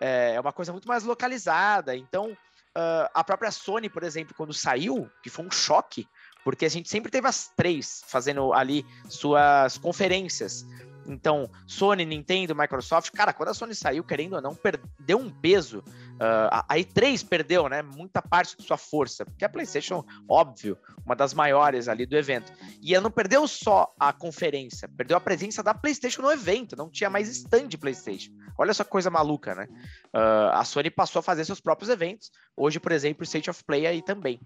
É, 0.00 0.34
é 0.34 0.40
uma 0.40 0.52
coisa 0.52 0.72
muito 0.72 0.88
mais 0.88 1.04
localizada. 1.04 1.96
Então, 1.96 2.30
uh, 2.30 3.08
a 3.14 3.24
própria 3.24 3.50
Sony, 3.50 3.88
por 3.88 4.02
exemplo, 4.02 4.34
quando 4.36 4.52
saiu, 4.52 5.10
que 5.22 5.30
foi 5.30 5.44
um 5.44 5.50
choque, 5.50 6.06
porque 6.44 6.64
a 6.64 6.68
gente 6.68 6.88
sempre 6.88 7.10
teve 7.10 7.26
as 7.26 7.50
três 7.56 8.04
fazendo 8.06 8.52
ali 8.52 8.86
suas 9.08 9.78
conferências. 9.78 10.64
Então, 11.08 11.50
Sony, 11.66 12.04
Nintendo, 12.04 12.54
Microsoft, 12.54 13.10
cara, 13.12 13.32
quando 13.32 13.50
a 13.50 13.54
Sony 13.54 13.74
saiu, 13.74 14.04
querendo 14.04 14.34
ou 14.34 14.42
não, 14.42 14.54
perdeu 14.54 15.18
um 15.18 15.30
peso. 15.30 15.78
Uh, 16.16 16.48
a, 16.50 16.66
a 16.68 16.76
E3 16.76 17.26
perdeu, 17.26 17.68
né? 17.68 17.82
Muita 17.82 18.20
parte 18.20 18.56
de 18.56 18.64
sua 18.64 18.76
força, 18.76 19.24
porque 19.24 19.44
a 19.44 19.48
PlayStation, 19.48 20.04
óbvio, 20.28 20.76
uma 21.04 21.14
das 21.14 21.34
maiores 21.34 21.88
ali 21.88 22.06
do 22.06 22.16
evento. 22.16 22.52
E 22.80 22.94
ela 22.94 23.02
não 23.02 23.10
perdeu 23.10 23.46
só 23.46 23.92
a 23.98 24.12
conferência, 24.12 24.88
perdeu 24.88 25.16
a 25.16 25.20
presença 25.20 25.62
da 25.62 25.74
PlayStation 25.74 26.22
no 26.22 26.30
evento, 26.30 26.76
não 26.76 26.90
tinha 26.90 27.10
mais 27.10 27.28
stand 27.28 27.68
de 27.68 27.78
PlayStation. 27.78 28.32
Olha 28.58 28.70
essa 28.70 28.84
coisa 28.84 29.10
maluca, 29.10 29.54
né? 29.54 29.68
Uh, 30.14 30.50
a 30.52 30.64
Sony 30.64 30.90
passou 30.90 31.20
a 31.20 31.22
fazer 31.22 31.44
seus 31.44 31.60
próprios 31.60 31.90
eventos. 31.90 32.30
Hoje, 32.56 32.80
por 32.80 32.92
exemplo, 32.92 33.22
o 33.22 33.24
State 33.24 33.50
of 33.50 33.62
Play 33.64 33.86
aí 33.86 34.02
também. 34.02 34.40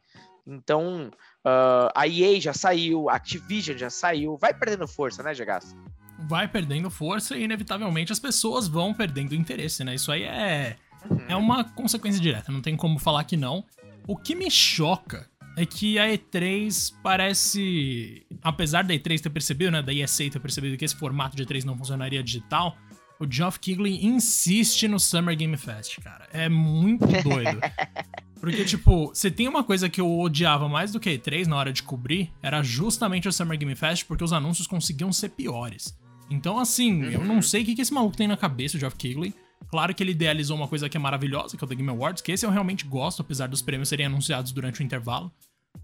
Então, 0.46 1.10
uh, 1.44 1.90
a 1.94 2.08
EA 2.08 2.40
já 2.40 2.52
saiu, 2.52 3.08
a 3.08 3.14
Activision 3.14 3.76
já 3.76 3.90
saiu, 3.90 4.36
vai 4.36 4.52
perdendo 4.52 4.88
força, 4.88 5.22
né, 5.22 5.32
Gegas? 5.32 5.76
Vai 6.28 6.48
perdendo 6.48 6.90
força 6.90 7.36
e, 7.36 7.44
inevitavelmente, 7.44 8.12
as 8.12 8.18
pessoas 8.18 8.68
vão 8.68 8.92
perdendo 8.94 9.34
interesse, 9.34 9.84
né? 9.84 9.94
Isso 9.94 10.10
aí 10.10 10.22
é, 10.22 10.76
é 11.28 11.36
uma 11.36 11.64
consequência 11.64 12.20
direta, 12.20 12.52
não 12.52 12.60
tem 12.60 12.76
como 12.76 12.98
falar 12.98 13.24
que 13.24 13.36
não. 13.36 13.64
O 14.06 14.16
que 14.16 14.34
me 14.34 14.50
choca 14.50 15.28
é 15.56 15.66
que 15.66 15.98
a 15.98 16.06
E3 16.06 16.94
parece. 17.02 18.26
Apesar 18.42 18.84
da 18.84 18.94
E3 18.94 19.20
ter 19.20 19.30
percebido, 19.30 19.70
né? 19.70 19.82
Da 19.82 19.92
ESA 19.92 20.30
ter 20.30 20.40
percebido 20.40 20.76
que 20.76 20.84
esse 20.84 20.96
formato 20.96 21.36
de 21.36 21.44
E3 21.44 21.64
não 21.64 21.76
funcionaria 21.76 22.22
digital, 22.22 22.76
o 23.18 23.30
Geoff 23.30 23.60
Keighley 23.60 24.04
insiste 24.04 24.88
no 24.88 24.98
Summer 24.98 25.36
Game 25.36 25.56
Fest, 25.56 26.00
cara. 26.00 26.26
É 26.32 26.48
muito 26.48 27.06
doido. 27.22 27.60
Porque, 28.40 28.64
tipo, 28.64 29.08
você 29.08 29.30
tem 29.30 29.46
uma 29.46 29.62
coisa 29.62 29.90
que 29.90 30.00
eu 30.00 30.18
odiava 30.18 30.66
mais 30.66 30.92
do 30.92 30.98
que 30.98 31.10
a 31.10 31.12
E3 31.12 31.46
na 31.46 31.56
hora 31.56 31.72
de 31.72 31.82
cobrir, 31.82 32.32
era 32.42 32.62
justamente 32.62 33.28
o 33.28 33.32
Summer 33.32 33.58
Game 33.58 33.76
Fest, 33.76 34.06
porque 34.06 34.24
os 34.24 34.32
anúncios 34.32 34.66
conseguiam 34.66 35.12
ser 35.12 35.28
piores. 35.28 35.94
Então, 36.30 36.58
assim, 36.58 37.02
uhum. 37.02 37.10
eu 37.10 37.24
não 37.24 37.42
sei 37.42 37.62
o 37.62 37.64
que, 37.64 37.74
que 37.74 37.82
esse 37.82 37.92
maluco 37.92 38.16
tem 38.16 38.28
na 38.28 38.36
cabeça, 38.36 38.76
o 38.76 38.80
Geoff 38.80 38.96
Keighley. 38.96 39.34
Claro 39.68 39.94
que 39.94 40.02
ele 40.02 40.12
idealizou 40.12 40.56
uma 40.56 40.68
coisa 40.68 40.88
que 40.88 40.96
é 40.96 41.00
maravilhosa, 41.00 41.56
que 41.56 41.62
é 41.62 41.66
o 41.66 41.68
The 41.68 41.74
Game 41.74 41.90
Awards, 41.90 42.22
que 42.22 42.32
esse 42.32 42.46
eu 42.46 42.50
realmente 42.50 42.84
gosto, 42.86 43.20
apesar 43.20 43.46
dos 43.48 43.60
prêmios 43.60 43.88
serem 43.88 44.06
anunciados 44.06 44.52
durante 44.52 44.80
o 44.80 44.82
intervalo. 44.82 45.30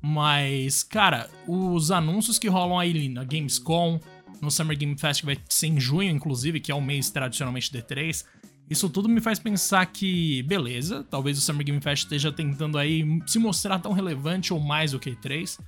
Mas, 0.00 0.82
cara, 0.82 1.28
os 1.47 1.90
anúncios 1.90 2.38
que 2.38 2.49
rolam 2.49 2.78
aí 2.78 3.09
na 3.09 3.25
Gamescom, 3.25 4.00
no 4.40 4.50
Summer 4.50 4.76
Game 4.76 4.97
Fest, 4.99 5.21
que 5.21 5.26
vai 5.26 5.38
ser 5.49 5.66
em 5.66 5.80
junho, 5.80 6.11
inclusive, 6.11 6.61
que 6.61 6.73
é 6.73 6.75
o 6.75 6.80
mês 6.80 7.11
tradicionalmente 7.11 7.71
D3, 7.71 8.25
isso 8.68 8.88
tudo 8.88 9.09
me 9.09 9.21
faz 9.21 9.38
pensar 9.38 9.87
que, 9.87 10.42
beleza, 10.42 11.04
talvez 11.04 11.38
o 11.38 11.40
Summer 11.40 11.64
Game 11.64 11.80
Fest 11.80 12.04
esteja 12.04 12.32
tentando 12.32 12.76
aí 12.78 13.04
se 13.26 13.38
mostrar 13.38 13.78
tão 13.78 13.92
relevante 13.92 14.52
ou 14.52 14.59
mais 14.59 14.90
do 14.90 14.99
que 14.99 15.11
E3, 15.11 15.59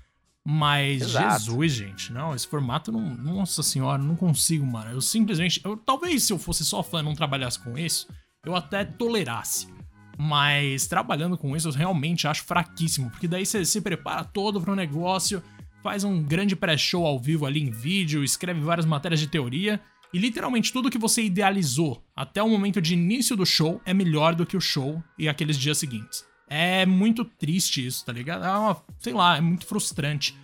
mas, 0.51 1.03
Exato. 1.03 1.45
Jesus, 1.45 1.73
gente, 1.75 2.11
não, 2.11 2.35
esse 2.35 2.49
formato 2.49 2.91
não. 2.91 3.03
Nossa 3.17 3.63
senhora, 3.63 4.03
não 4.03 4.17
consigo, 4.17 4.65
mano. 4.65 4.91
Eu 4.91 5.03
simplesmente. 5.03 5.61
Eu, 5.63 5.77
talvez 5.77 6.23
se 6.23 6.33
eu 6.33 6.39
fosse 6.39 6.65
só 6.65 6.83
fã 6.83 7.01
e 7.01 7.03
não 7.03 7.15
trabalhasse 7.15 7.59
com 7.59 7.77
isso, 7.77 8.09
eu 8.47 8.57
até 8.57 8.83
tolerasse. 8.83 9.69
Mas 10.17 10.87
trabalhando 10.87 11.37
com 11.37 11.55
isso, 11.55 11.69
eu 11.69 11.73
realmente 11.73 12.27
acho 12.27 12.45
fraquíssimo. 12.45 13.11
Porque 13.11 13.29
daí 13.29 13.45
você 13.45 13.63
se 13.63 13.83
prepara 13.83 14.25
todo 14.25 14.59
para 14.59 14.73
o 14.73 14.75
negócio, 14.75 15.43
faz 15.83 16.03
um 16.03 16.23
grande 16.23 16.57
pré-show 16.57 17.05
ao 17.05 17.21
vivo 17.21 17.45
ali 17.45 17.61
em 17.61 17.71
vídeo, 17.71 18.25
escreve 18.25 18.61
várias 18.61 18.87
matérias 18.87 19.21
de 19.21 19.27
teoria. 19.27 19.79
E 20.15 20.19
literalmente 20.19 20.73
tudo 20.73 20.89
que 20.89 20.97
você 20.97 21.23
idealizou 21.23 22.03
até 22.17 22.43
o 22.43 22.49
momento 22.49 22.81
de 22.81 22.95
início 22.95 23.37
do 23.37 23.45
show 23.45 23.83
é 23.85 23.93
melhor 23.93 24.35
do 24.35 24.47
que 24.47 24.57
o 24.57 24.63
show 24.63 25.05
e 25.19 25.29
aqueles 25.29 25.59
dias 25.59 25.77
seguintes. 25.77 26.25
É 26.49 26.87
muito 26.87 27.25
triste 27.25 27.87
isso, 27.87 28.05
tá 28.05 28.13
ligado? 28.13 28.45
É 28.45 28.51
uma, 28.51 28.83
sei 28.99 29.13
lá, 29.13 29.37
é 29.37 29.41
muito 29.41 29.67
frustrante. 29.67 30.37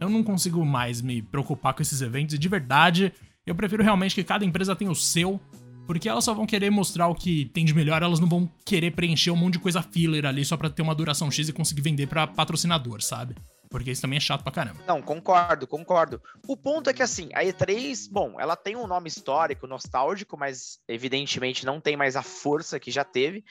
Eu 0.00 0.10
não 0.10 0.22
consigo 0.22 0.64
mais 0.64 1.00
me 1.00 1.22
preocupar 1.22 1.74
com 1.74 1.82
esses 1.82 2.00
eventos 2.00 2.34
e 2.34 2.38
de 2.38 2.48
verdade, 2.48 3.12
eu 3.46 3.54
prefiro 3.54 3.82
realmente 3.82 4.14
que 4.14 4.24
cada 4.24 4.44
empresa 4.44 4.74
tenha 4.74 4.90
o 4.90 4.96
seu, 4.96 5.40
porque 5.86 6.08
elas 6.08 6.24
só 6.24 6.34
vão 6.34 6.46
querer 6.46 6.70
mostrar 6.70 7.08
o 7.08 7.14
que 7.14 7.46
tem 7.46 7.64
de 7.64 7.74
melhor, 7.74 8.02
elas 8.02 8.18
não 8.18 8.28
vão 8.28 8.50
querer 8.64 8.92
preencher 8.92 9.30
um 9.30 9.36
monte 9.36 9.54
de 9.54 9.58
coisa 9.60 9.82
filler 9.82 10.26
ali 10.26 10.44
só 10.44 10.56
pra 10.56 10.70
ter 10.70 10.82
uma 10.82 10.94
duração 10.94 11.30
X 11.30 11.48
e 11.48 11.52
conseguir 11.52 11.82
vender 11.82 12.08
para 12.08 12.26
patrocinador, 12.26 13.00
sabe? 13.02 13.36
Porque 13.70 13.90
isso 13.90 14.02
também 14.02 14.18
é 14.18 14.20
chato 14.20 14.42
pra 14.42 14.52
caramba. 14.52 14.80
Não, 14.86 15.00
concordo, 15.00 15.66
concordo. 15.66 16.20
O 16.46 16.56
ponto 16.56 16.90
é 16.90 16.92
que, 16.92 17.02
assim, 17.02 17.30
a 17.32 17.42
E3, 17.42 18.06
bom, 18.10 18.38
ela 18.38 18.54
tem 18.54 18.76
um 18.76 18.86
nome 18.86 19.08
histórico, 19.08 19.66
nostálgico, 19.66 20.36
mas 20.36 20.78
evidentemente 20.86 21.64
não 21.64 21.80
tem 21.80 21.96
mais 21.96 22.14
a 22.14 22.22
força 22.22 22.78
que 22.78 22.90
já 22.90 23.02
teve. 23.02 23.42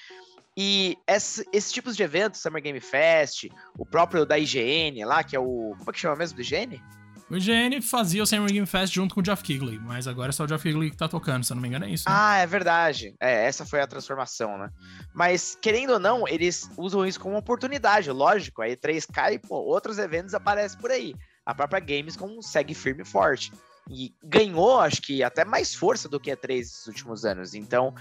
E 0.58 0.98
esse, 1.08 1.48
esses 1.54 1.72
tipos 1.72 1.96
de 1.96 2.04
eventos, 2.04 2.42
Summer 2.42 2.62
Game 2.62 2.80
Fest, 2.80 3.48
o 3.78 3.86
próprio 3.86 4.26
da 4.26 4.38
IGN 4.38 5.06
lá, 5.06 5.24
que 5.24 5.36
é 5.36 5.40
o. 5.40 5.76
Como 5.78 5.90
é 5.90 5.94
que 5.94 6.00
chama 6.00 6.16
mesmo 6.16 6.36
do 6.36 6.42
IGN? 6.42 6.82
O 7.30 7.38
IGN 7.38 7.82
fazia 7.82 8.22
o 8.22 8.26
Summer 8.26 8.52
Game 8.52 8.68
Fest 8.68 8.94
junto 8.94 9.16
com 9.16 9.22
o 9.22 9.26
Geoff 9.26 9.42
Keighley, 9.42 9.80
mas 9.80 10.06
agora 10.06 10.32
é 10.32 10.34
só 10.34 10.44
o 10.44 10.48
Geoff 10.48 10.64
Keighley 10.64 10.92
que 10.92 10.98
tá 10.98 11.08
tocando, 11.08 11.46
se 11.46 11.54
eu 11.54 11.56
não 11.56 11.62
me 11.62 11.70
engano, 11.70 11.86
é 11.86 11.90
isso. 11.90 12.10
Né? 12.10 12.14
Ah, 12.14 12.38
é 12.40 12.46
verdade. 12.46 13.16
É, 13.22 13.46
essa 13.46 13.66
foi 13.66 13.80
a 13.80 13.88
transformação, 13.88 14.58
né? 14.58 14.70
Mas, 15.14 15.58
querendo 15.62 15.94
ou 15.94 16.00
não, 16.00 16.28
eles 16.28 16.70
usam 16.78 17.06
isso 17.06 17.22
como 17.22 17.38
oportunidade, 17.38 18.12
lógico. 18.12 18.62
Aí 18.62 18.76
3 18.76 19.06
cai, 19.06 19.40
pô, 19.40 19.56
outros 19.56 19.98
eventos 19.98 20.34
aparecem 20.34 20.78
por 20.78 20.92
aí. 20.92 21.16
A 21.46 21.56
própria 21.56 21.80
Gamescom 21.80 22.42
segue 22.42 22.74
firme 22.74 23.04
e 23.04 23.06
forte 23.06 23.50
e 23.90 24.14
ganhou, 24.24 24.80
acho 24.80 25.02
que 25.02 25.24
até 25.24 25.44
mais 25.44 25.74
força 25.74 26.08
do 26.08 26.20
que 26.20 26.32
a 26.32 26.38
E3 26.38 26.58
nesses 26.58 26.88
últimos 26.88 27.26
anos. 27.26 27.54
Então, 27.54 27.94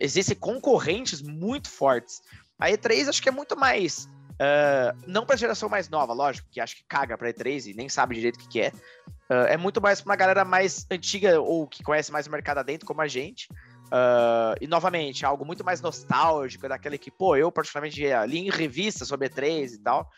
existem 0.00 0.36
concorrentes 0.36 1.22
muito 1.22 1.68
fortes. 1.68 2.22
A 2.58 2.68
E3 2.68 3.08
acho 3.08 3.22
que 3.22 3.28
é 3.28 3.32
muito 3.32 3.56
mais. 3.56 4.08
Uh, 4.34 4.94
não 5.06 5.26
para 5.26 5.34
a 5.34 5.38
geração 5.38 5.68
mais 5.68 5.88
nova, 5.88 6.12
lógico, 6.12 6.48
que 6.50 6.60
acho 6.60 6.76
que 6.76 6.84
caga 6.88 7.18
para 7.18 7.32
E3 7.32 7.70
e 7.70 7.74
nem 7.74 7.88
sabe 7.88 8.14
direito 8.14 8.36
o 8.36 8.38
que, 8.38 8.48
que 8.48 8.60
é. 8.60 8.72
Uh, 9.30 9.46
é 9.48 9.56
muito 9.56 9.80
mais 9.80 10.00
para 10.00 10.10
uma 10.10 10.16
galera 10.16 10.44
mais 10.44 10.86
antiga 10.90 11.40
ou 11.40 11.66
que 11.66 11.82
conhece 11.82 12.12
mais 12.12 12.26
o 12.26 12.30
mercado 12.30 12.58
adentro, 12.58 12.86
como 12.86 13.00
a 13.00 13.08
gente. 13.08 13.48
Uh, 13.86 14.54
e 14.60 14.66
novamente, 14.66 15.24
algo 15.24 15.44
muito 15.44 15.64
mais 15.64 15.80
nostálgico, 15.80 16.68
daquele 16.68 16.98
que, 16.98 17.10
pô, 17.10 17.36
eu 17.36 17.50
particularmente 17.50 18.02
li 18.26 18.38
em 18.38 18.50
revista 18.50 19.04
sobre 19.04 19.28
E3 19.28 19.74
e 19.74 19.78
tal 19.78 20.08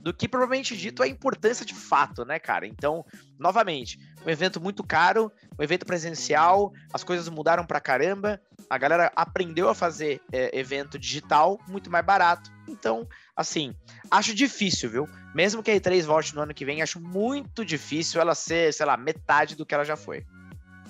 do 0.00 0.12
que 0.14 0.28
provavelmente 0.28 0.76
dito 0.76 1.02
a 1.02 1.08
importância 1.08 1.64
de 1.64 1.74
fato, 1.74 2.24
né, 2.24 2.38
cara? 2.38 2.66
Então, 2.66 3.04
novamente, 3.38 3.98
um 4.24 4.30
evento 4.30 4.60
muito 4.60 4.82
caro, 4.84 5.32
um 5.58 5.62
evento 5.62 5.84
presencial, 5.84 6.72
as 6.92 7.04
coisas 7.04 7.28
mudaram 7.28 7.66
pra 7.66 7.80
caramba, 7.80 8.40
a 8.70 8.78
galera 8.78 9.12
aprendeu 9.16 9.68
a 9.68 9.74
fazer 9.74 10.20
é, 10.32 10.56
evento 10.58 10.98
digital 10.98 11.58
muito 11.68 11.90
mais 11.90 12.04
barato. 12.04 12.50
Então, 12.68 13.08
assim, 13.36 13.74
acho 14.10 14.34
difícil, 14.34 14.90
viu? 14.90 15.08
Mesmo 15.34 15.62
que 15.62 15.70
a 15.70 15.74
E3 15.74 16.02
volte 16.04 16.34
no 16.34 16.42
ano 16.42 16.54
que 16.54 16.64
vem, 16.64 16.82
acho 16.82 17.00
muito 17.00 17.64
difícil 17.64 18.20
ela 18.20 18.34
ser, 18.34 18.72
sei 18.72 18.86
lá, 18.86 18.96
metade 18.96 19.56
do 19.56 19.64
que 19.64 19.74
ela 19.74 19.84
já 19.84 19.96
foi. 19.96 20.24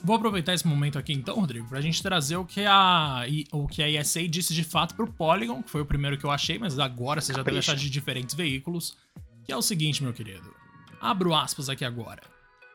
Vou 0.03 0.17
aproveitar 0.17 0.55
esse 0.55 0.67
momento 0.67 0.99
aqui 0.99 1.13
então, 1.13 1.41
Rodrigo, 1.41 1.69
pra 1.69 1.81
gente 1.81 2.03
trazer 2.03 2.37
o 2.37 2.45
que 2.45 2.65
a, 2.65 3.25
o 3.53 3.67
que 3.67 3.83
a 3.83 3.91
ESA 3.91 4.27
disse 4.29 4.55
de 4.55 4.65
fato 4.65 4.95
pro 4.95 5.13
Polygon, 5.13 5.63
que 5.63 5.71
foi 5.71 5.81
o 5.81 5.87
primeiro 5.87 6.17
que 6.17 6.25
eu 6.25 6.31
achei, 6.31 6.59
mas 6.59 6.79
agora 6.79 7.21
você 7.21 7.33
já 7.33 7.43
deve 7.43 7.59
achar 7.59 7.77
de 7.77 7.91
diferentes 7.91 8.35
veículos, 8.35 8.97
que 9.45 9.53
é 9.53 9.57
o 9.57 9.63
seguinte, 9.63 10.03
meu 10.03 10.13
querido. 10.13 10.55
Abro 11.01 11.35
aspas 11.35 11.69
aqui 11.69 11.85
agora. 11.85 12.23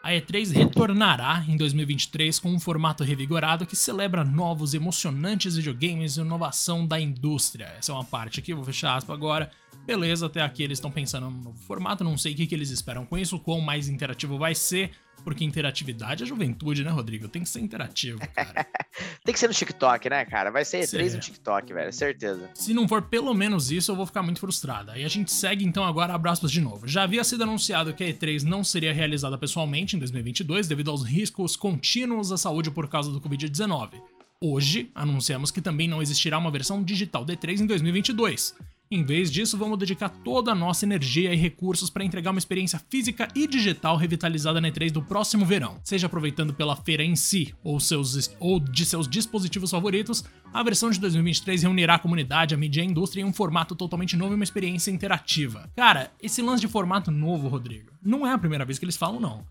A 0.04 0.12
E3 0.12 0.52
retornará 0.52 1.46
em 1.48 1.56
2023 1.56 2.38
com 2.38 2.50
um 2.50 2.60
formato 2.60 3.06
revigorado 3.06 3.66
que 3.66 3.74
celebra 3.74 4.26
novos 4.26 4.74
emocionantes 4.74 5.56
videogames 5.56 6.18
e 6.18 6.20
inovação 6.20 6.86
da 6.86 7.00
indústria. 7.00 7.74
Essa 7.78 7.94
é 7.94 7.96
uma 7.96 8.04
parte 8.04 8.42
aqui, 8.42 8.54
vou 8.54 8.66
fechar 8.66 8.98
aspas 8.98 9.16
agora. 9.16 9.50
Beleza, 9.86 10.26
até 10.26 10.42
aqui 10.42 10.62
eles 10.62 10.78
estão 10.78 10.92
pensando 10.92 11.30
no 11.30 11.44
novo 11.44 11.58
formato, 11.60 12.04
não 12.04 12.18
sei 12.18 12.34
o 12.34 12.36
que, 12.36 12.48
que 12.48 12.54
eles 12.54 12.70
esperam 12.70 13.06
com 13.06 13.18
isso, 13.18 13.40
quão 13.40 13.62
mais 13.62 13.88
interativo 13.88 14.38
vai 14.38 14.54
ser, 14.54 14.92
porque 15.24 15.44
interatividade 15.44 16.24
é 16.24 16.26
juventude, 16.26 16.84
né, 16.84 16.92
Rodrigo? 16.92 17.28
Tem 17.28 17.44
que 17.44 17.50
ser 17.50 17.62
interativo, 17.62 18.20
cara. 18.36 18.68
Tem 19.24 19.34
que 19.34 19.40
ser 19.40 19.48
no 19.48 19.54
TikTok, 19.54 20.10
né, 20.10 20.26
cara? 20.26 20.52
Vai 20.52 20.66
ser 20.66 20.82
E3 20.82 21.14
no 21.14 21.20
TikTok, 21.20 21.74
velho, 21.74 21.94
certeza. 21.94 22.50
Se 22.54 22.74
não 22.74 22.88
for 22.88 23.02
pelo 23.02 23.34
menos 23.34 23.72
isso, 23.72 23.92
eu 23.92 23.96
vou 23.96 24.06
ficar 24.06 24.22
muito 24.22 24.40
frustrada. 24.40 24.98
E 24.98 25.04
a 25.04 25.08
gente 25.08 25.32
segue 25.32 25.66
então 25.66 25.84
agora 25.84 26.14
abraços 26.14 26.52
de 26.52 26.60
novo. 26.60 26.88
Já 26.88 27.04
havia 27.04 27.24
sido 27.24 27.44
anunciado 27.44 27.94
que 27.94 28.04
a 28.04 28.08
E3 28.08 28.44
não 28.44 28.64
seria 28.64 28.94
realizada 28.94 29.38
pessoalmente 29.38 29.96
em 29.96 30.00
2022 30.00 30.68
devido 30.68 30.92
aos 30.92 31.04
riscos 31.04 31.56
contínuos 31.56 32.32
à 32.32 32.38
saúde 32.38 32.70
por 32.70 32.88
causa 32.88 33.12
do 33.12 33.22
Covid-19. 33.22 34.02
Hoje, 34.42 34.92
anunciamos 34.94 35.52
que 35.52 35.62
também 35.62 35.88
não 35.88 36.02
existirá 36.02 36.38
uma 36.38 36.52
versão 36.52 36.84
digital 36.84 37.24
da 37.24 37.34
E3 37.34 37.62
em 37.62 37.66
2022. 37.66 38.54
Em 38.94 39.04
vez 39.04 39.32
disso, 39.32 39.58
vamos 39.58 39.80
dedicar 39.80 40.08
toda 40.08 40.52
a 40.52 40.56
nossa 40.56 40.86
energia 40.86 41.34
e 41.34 41.36
recursos 41.36 41.90
para 41.90 42.06
entregar 42.06 42.30
uma 42.30 42.38
experiência 42.38 42.80
física 42.92 43.28
e 43.34 43.48
digital 43.48 43.98
revitalizada 43.98 44.62
na 44.62 44.70
E3 44.70 44.92
do 44.92 45.02
próximo 45.02 45.44
verão. 45.44 45.80
Seja 45.84 46.06
aproveitando 46.06 46.54
pela 46.54 46.76
feira 46.76 47.04
em 47.04 47.16
si 47.16 47.56
ou, 47.64 47.80
seus, 47.80 48.30
ou 48.40 48.60
de 48.60 48.86
seus 48.86 49.08
dispositivos 49.08 49.72
favoritos, 49.72 50.24
a 50.54 50.62
versão 50.62 50.92
de 50.92 51.00
2023 51.00 51.64
reunirá 51.64 51.96
a 51.96 52.00
comunidade, 52.00 52.54
a 52.54 52.58
mídia 52.58 52.82
e 52.82 52.84
a 52.84 52.88
indústria 52.88 53.24
em 53.24 53.26
um 53.26 53.34
formato 53.34 53.76
totalmente 53.76 54.16
novo 54.16 54.34
e 54.34 54.36
uma 54.36 54.44
experiência 54.44 54.92
interativa. 54.92 55.72
Cara, 55.76 56.12
esse 56.22 56.44
lance 56.44 56.62
de 56.62 56.68
formato 56.68 57.10
novo, 57.10 57.48
Rodrigo, 57.48 57.92
não 58.00 58.28
é 58.28 58.32
a 58.32 58.38
primeira 58.38 58.64
vez 58.64 58.78
que 58.78 58.86
eles 58.86 58.96
falam, 58.96 59.20
não. 59.20 59.44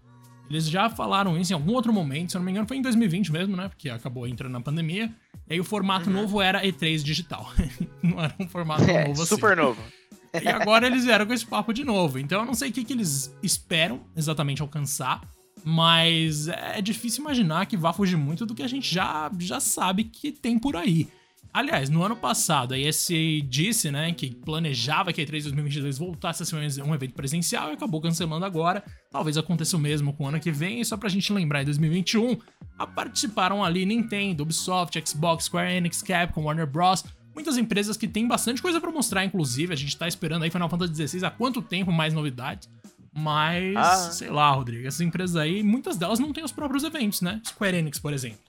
Eles 0.48 0.68
já 0.68 0.90
falaram 0.90 1.38
isso 1.38 1.52
em 1.52 1.54
algum 1.54 1.72
outro 1.72 1.92
momento, 1.92 2.30
se 2.30 2.36
eu 2.36 2.40
não 2.40 2.44
me 2.44 2.52
engano 2.52 2.66
foi 2.66 2.76
em 2.76 2.82
2020 2.82 3.32
mesmo, 3.32 3.56
né? 3.56 3.68
Porque 3.68 3.88
acabou 3.88 4.26
entrando 4.26 4.52
na 4.52 4.60
pandemia. 4.60 5.12
E 5.48 5.54
aí 5.54 5.60
o 5.60 5.64
formato 5.64 6.08
uhum. 6.08 6.16
novo 6.16 6.40
era 6.40 6.62
E3 6.62 7.02
digital. 7.02 7.50
não 8.02 8.20
era 8.20 8.34
um 8.38 8.48
formato 8.48 8.84
é, 8.84 9.08
novo 9.08 9.22
assim. 9.22 9.34
Super 9.34 9.56
novo. 9.56 9.80
e 10.40 10.48
agora 10.48 10.86
eles 10.86 11.04
vieram 11.04 11.26
com 11.26 11.32
esse 11.32 11.46
papo 11.46 11.72
de 11.72 11.84
novo. 11.84 12.18
Então 12.18 12.40
eu 12.40 12.46
não 12.46 12.54
sei 12.54 12.70
o 12.70 12.72
que, 12.72 12.84
que 12.84 12.92
eles 12.92 13.34
esperam 13.42 14.00
exatamente 14.16 14.62
alcançar. 14.62 15.22
Mas 15.64 16.48
é 16.48 16.82
difícil 16.82 17.22
imaginar 17.22 17.66
que 17.66 17.76
vá 17.76 17.92
fugir 17.92 18.16
muito 18.16 18.44
do 18.44 18.54
que 18.54 18.62
a 18.62 18.68
gente 18.68 18.92
já, 18.92 19.30
já 19.38 19.60
sabe 19.60 20.04
que 20.04 20.32
tem 20.32 20.58
por 20.58 20.76
aí. 20.76 21.08
Aliás, 21.54 21.90
no 21.90 22.02
ano 22.02 22.16
passado, 22.16 22.72
a 22.72 22.78
ESA 22.78 23.12
disse, 23.44 23.90
né, 23.90 24.10
que 24.14 24.34
planejava 24.34 25.12
que 25.12 25.20
a 25.20 25.24
E3 25.24 25.42
2022 25.42 25.98
voltasse 25.98 26.42
a 26.42 26.46
ser 26.46 26.56
um 26.82 26.94
evento 26.94 27.12
presencial 27.12 27.68
e 27.68 27.74
acabou 27.74 28.00
cancelando 28.00 28.46
agora. 28.46 28.82
Talvez 29.10 29.36
aconteça 29.36 29.76
o 29.76 29.80
mesmo 29.80 30.14
com 30.14 30.24
o 30.24 30.28
ano 30.28 30.40
que 30.40 30.50
vem, 30.50 30.80
e 30.80 30.84
só 30.84 30.96
pra 30.96 31.10
gente 31.10 31.30
lembrar, 31.30 31.60
em 31.60 31.66
2021, 31.66 32.38
participaram 32.94 33.62
ali 33.62 33.84
Nintendo, 33.84 34.44
Ubisoft, 34.44 34.98
Xbox, 35.06 35.44
Square 35.44 35.74
Enix, 35.74 36.00
Capcom, 36.00 36.44
Warner 36.44 36.66
Bros., 36.66 37.04
muitas 37.34 37.58
empresas 37.58 37.98
que 37.98 38.08
têm 38.08 38.26
bastante 38.26 38.62
coisa 38.62 38.80
para 38.80 38.90
mostrar, 38.90 39.22
inclusive. 39.22 39.74
A 39.74 39.76
gente 39.76 39.94
tá 39.94 40.08
esperando 40.08 40.44
aí 40.44 40.50
Final 40.50 40.70
Fantasy 40.70 41.06
XVI 41.06 41.26
há 41.26 41.30
quanto 41.30 41.60
tempo 41.60 41.92
mais 41.92 42.14
novidades. 42.14 42.66
Mas, 43.14 43.76
ah. 43.76 44.10
sei 44.10 44.30
lá, 44.30 44.50
Rodrigo, 44.52 44.88
essas 44.88 45.02
empresas 45.02 45.36
aí, 45.36 45.62
muitas 45.62 45.98
delas 45.98 46.18
não 46.18 46.32
têm 46.32 46.42
os 46.42 46.52
próprios 46.52 46.82
eventos, 46.82 47.20
né? 47.20 47.42
Square 47.46 47.76
Enix, 47.76 47.98
por 47.98 48.14
exemplo. 48.14 48.40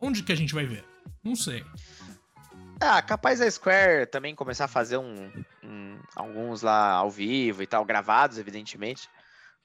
Onde 0.00 0.24
que 0.24 0.32
a 0.32 0.36
gente 0.36 0.54
vai 0.54 0.66
ver? 0.66 0.84
Não 1.22 1.36
sei. 1.36 1.64
Ah, 2.80 3.02
capaz 3.02 3.40
a 3.40 3.50
Square 3.50 4.06
também 4.06 4.34
começar 4.34 4.66
a 4.66 4.68
fazer 4.68 4.98
um, 4.98 5.32
um, 5.64 5.98
alguns 6.14 6.62
lá 6.62 6.92
ao 6.92 7.10
vivo 7.10 7.62
e 7.62 7.66
tal, 7.66 7.84
gravados, 7.84 8.38
evidentemente. 8.38 9.08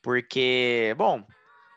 Porque, 0.02 0.94
bom, 0.98 1.26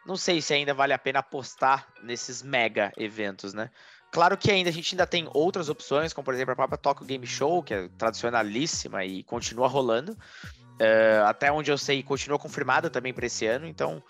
não 0.07 0.16
sei 0.16 0.40
se 0.40 0.55
ainda 0.55 0.73
vale 0.73 0.93
a 0.93 0.99
pena 0.99 1.19
apostar 1.19 1.87
nesses 2.02 2.43
mega 2.43 2.93
eventos, 2.97 3.52
né? 3.52 3.71
Claro 4.11 4.37
que 4.38 4.50
ainda 4.50 4.71
a 4.71 4.73
gente 4.73 4.95
ainda 4.95 5.07
tem 5.07 5.28
outras 5.35 5.69
opções, 5.69 6.12
como 6.12 6.25
por 6.25 6.33
exemplo 6.33 6.52
a 6.52 6.57
própria 6.57 6.78
Tokyo 6.78 7.07
Game 7.07 7.26
Show, 7.26 7.62
que 7.62 7.75
é 7.75 7.88
tradicionalíssima 7.99 9.05
e 9.05 9.23
continua 9.23 9.69
rolando. 9.69 10.12
Uh, 10.12 11.25
até 11.26 11.50
onde 11.50 11.71
eu 11.71 11.76
sei, 11.76 12.02
continua 12.02 12.38
confirmada 12.38 12.88
também 12.88 13.12
para 13.12 13.26
esse 13.26 13.47
ano. 13.47 13.66
Então, 13.66 14.02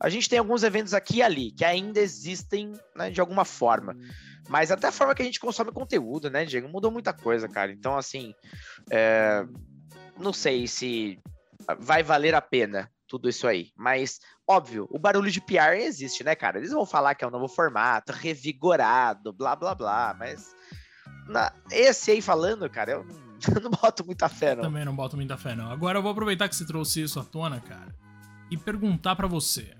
a 0.00 0.08
gente 0.08 0.28
tem 0.28 0.38
alguns 0.38 0.62
eventos 0.62 0.94
aqui 0.94 1.18
e 1.18 1.22
ali 1.22 1.50
que 1.52 1.64
ainda 1.64 2.00
existem 2.00 2.72
né, 2.96 3.10
de 3.10 3.20
alguma 3.20 3.44
forma. 3.44 3.96
Mas 4.48 4.70
até 4.70 4.88
a 4.88 4.92
forma 4.92 5.14
que 5.14 5.22
a 5.22 5.24
gente 5.24 5.40
consome 5.40 5.72
conteúdo, 5.72 6.28
né, 6.28 6.44
Diego? 6.44 6.68
Mudou 6.68 6.90
muita 6.90 7.12
coisa, 7.12 7.48
cara. 7.48 7.72
Então, 7.72 7.96
assim, 7.96 8.34
é... 8.90 9.44
não 10.18 10.32
sei 10.32 10.66
se 10.66 11.18
vai 11.78 12.02
valer 12.02 12.34
a 12.34 12.42
pena 12.42 12.90
tudo 13.08 13.28
isso 13.28 13.46
aí. 13.46 13.70
Mas, 13.76 14.20
óbvio, 14.46 14.86
o 14.90 14.98
barulho 14.98 15.30
de 15.30 15.40
PR 15.40 15.76
existe, 15.76 16.24
né, 16.24 16.34
cara? 16.34 16.58
Eles 16.58 16.72
vão 16.72 16.84
falar 16.84 17.14
que 17.14 17.24
é 17.24 17.28
um 17.28 17.30
novo 17.30 17.48
formato, 17.48 18.12
revigorado, 18.12 19.32
blá, 19.32 19.56
blá, 19.56 19.74
blá. 19.74 20.14
Mas 20.18 20.54
na... 21.28 21.52
esse 21.70 22.10
aí 22.10 22.20
falando, 22.20 22.68
cara, 22.68 22.92
eu 22.92 23.04
não, 23.62 23.62
eu 23.62 23.70
boto 23.70 24.04
muita 24.04 24.28
fé, 24.28 24.54
não. 24.54 24.64
Também 24.64 24.84
não 24.84 24.94
boto 24.94 25.16
muita 25.16 25.36
fé, 25.36 25.54
não. 25.54 25.70
Agora 25.70 25.98
eu 25.98 26.02
vou 26.02 26.12
aproveitar 26.12 26.48
que 26.48 26.56
você 26.56 26.66
trouxe 26.66 27.02
isso 27.02 27.20
à 27.20 27.24
tona, 27.24 27.60
cara, 27.60 27.94
e 28.50 28.56
perguntar 28.56 29.16
para 29.16 29.26
você. 29.26 29.74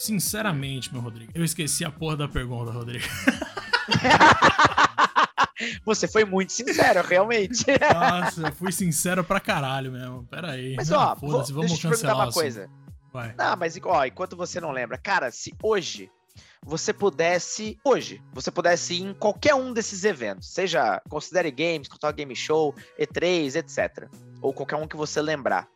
Sinceramente, 0.00 0.90
meu 0.90 1.02
Rodrigo, 1.02 1.30
eu 1.34 1.44
esqueci 1.44 1.84
a 1.84 1.90
porra 1.90 2.16
da 2.16 2.26
pergunta, 2.26 2.70
Rodrigo. 2.70 3.04
Você 5.84 6.08
foi 6.08 6.24
muito 6.24 6.54
sincero, 6.54 7.06
realmente. 7.06 7.66
Nossa, 7.92 8.48
eu 8.48 8.52
fui 8.52 8.72
sincero 8.72 9.22
pra 9.22 9.38
caralho 9.38 9.92
mesmo. 9.92 10.24
Pera 10.24 10.52
aí. 10.52 10.74
Mas, 10.74 10.90
ó, 10.90 11.14
vou, 11.14 11.32
vamos 11.32 11.50
deixa 11.50 11.74
eu 11.74 11.76
te 11.76 11.88
perguntar 12.00 12.14
uma 12.14 12.32
coisa. 12.32 12.70
Vai. 13.12 13.34
Não, 13.36 13.54
mas 13.58 13.78
ó, 13.84 14.06
enquanto 14.06 14.38
você 14.38 14.58
não 14.58 14.72
lembra, 14.72 14.96
cara, 14.96 15.30
se 15.30 15.52
hoje 15.62 16.10
você 16.64 16.94
pudesse, 16.94 17.78
hoje, 17.84 18.22
você 18.32 18.50
pudesse 18.50 18.94
ir 18.94 19.02
em 19.02 19.12
qualquer 19.12 19.54
um 19.54 19.70
desses 19.70 20.04
eventos, 20.04 20.48
seja 20.48 21.02
Considere 21.10 21.50
Games, 21.50 21.88
Total 21.88 22.14
Game 22.14 22.34
Show, 22.34 22.74
E3, 22.98 23.56
etc. 23.56 24.08
Ou 24.40 24.54
qualquer 24.54 24.76
um 24.76 24.88
que 24.88 24.96
você 24.96 25.20
lembrar. 25.20 25.68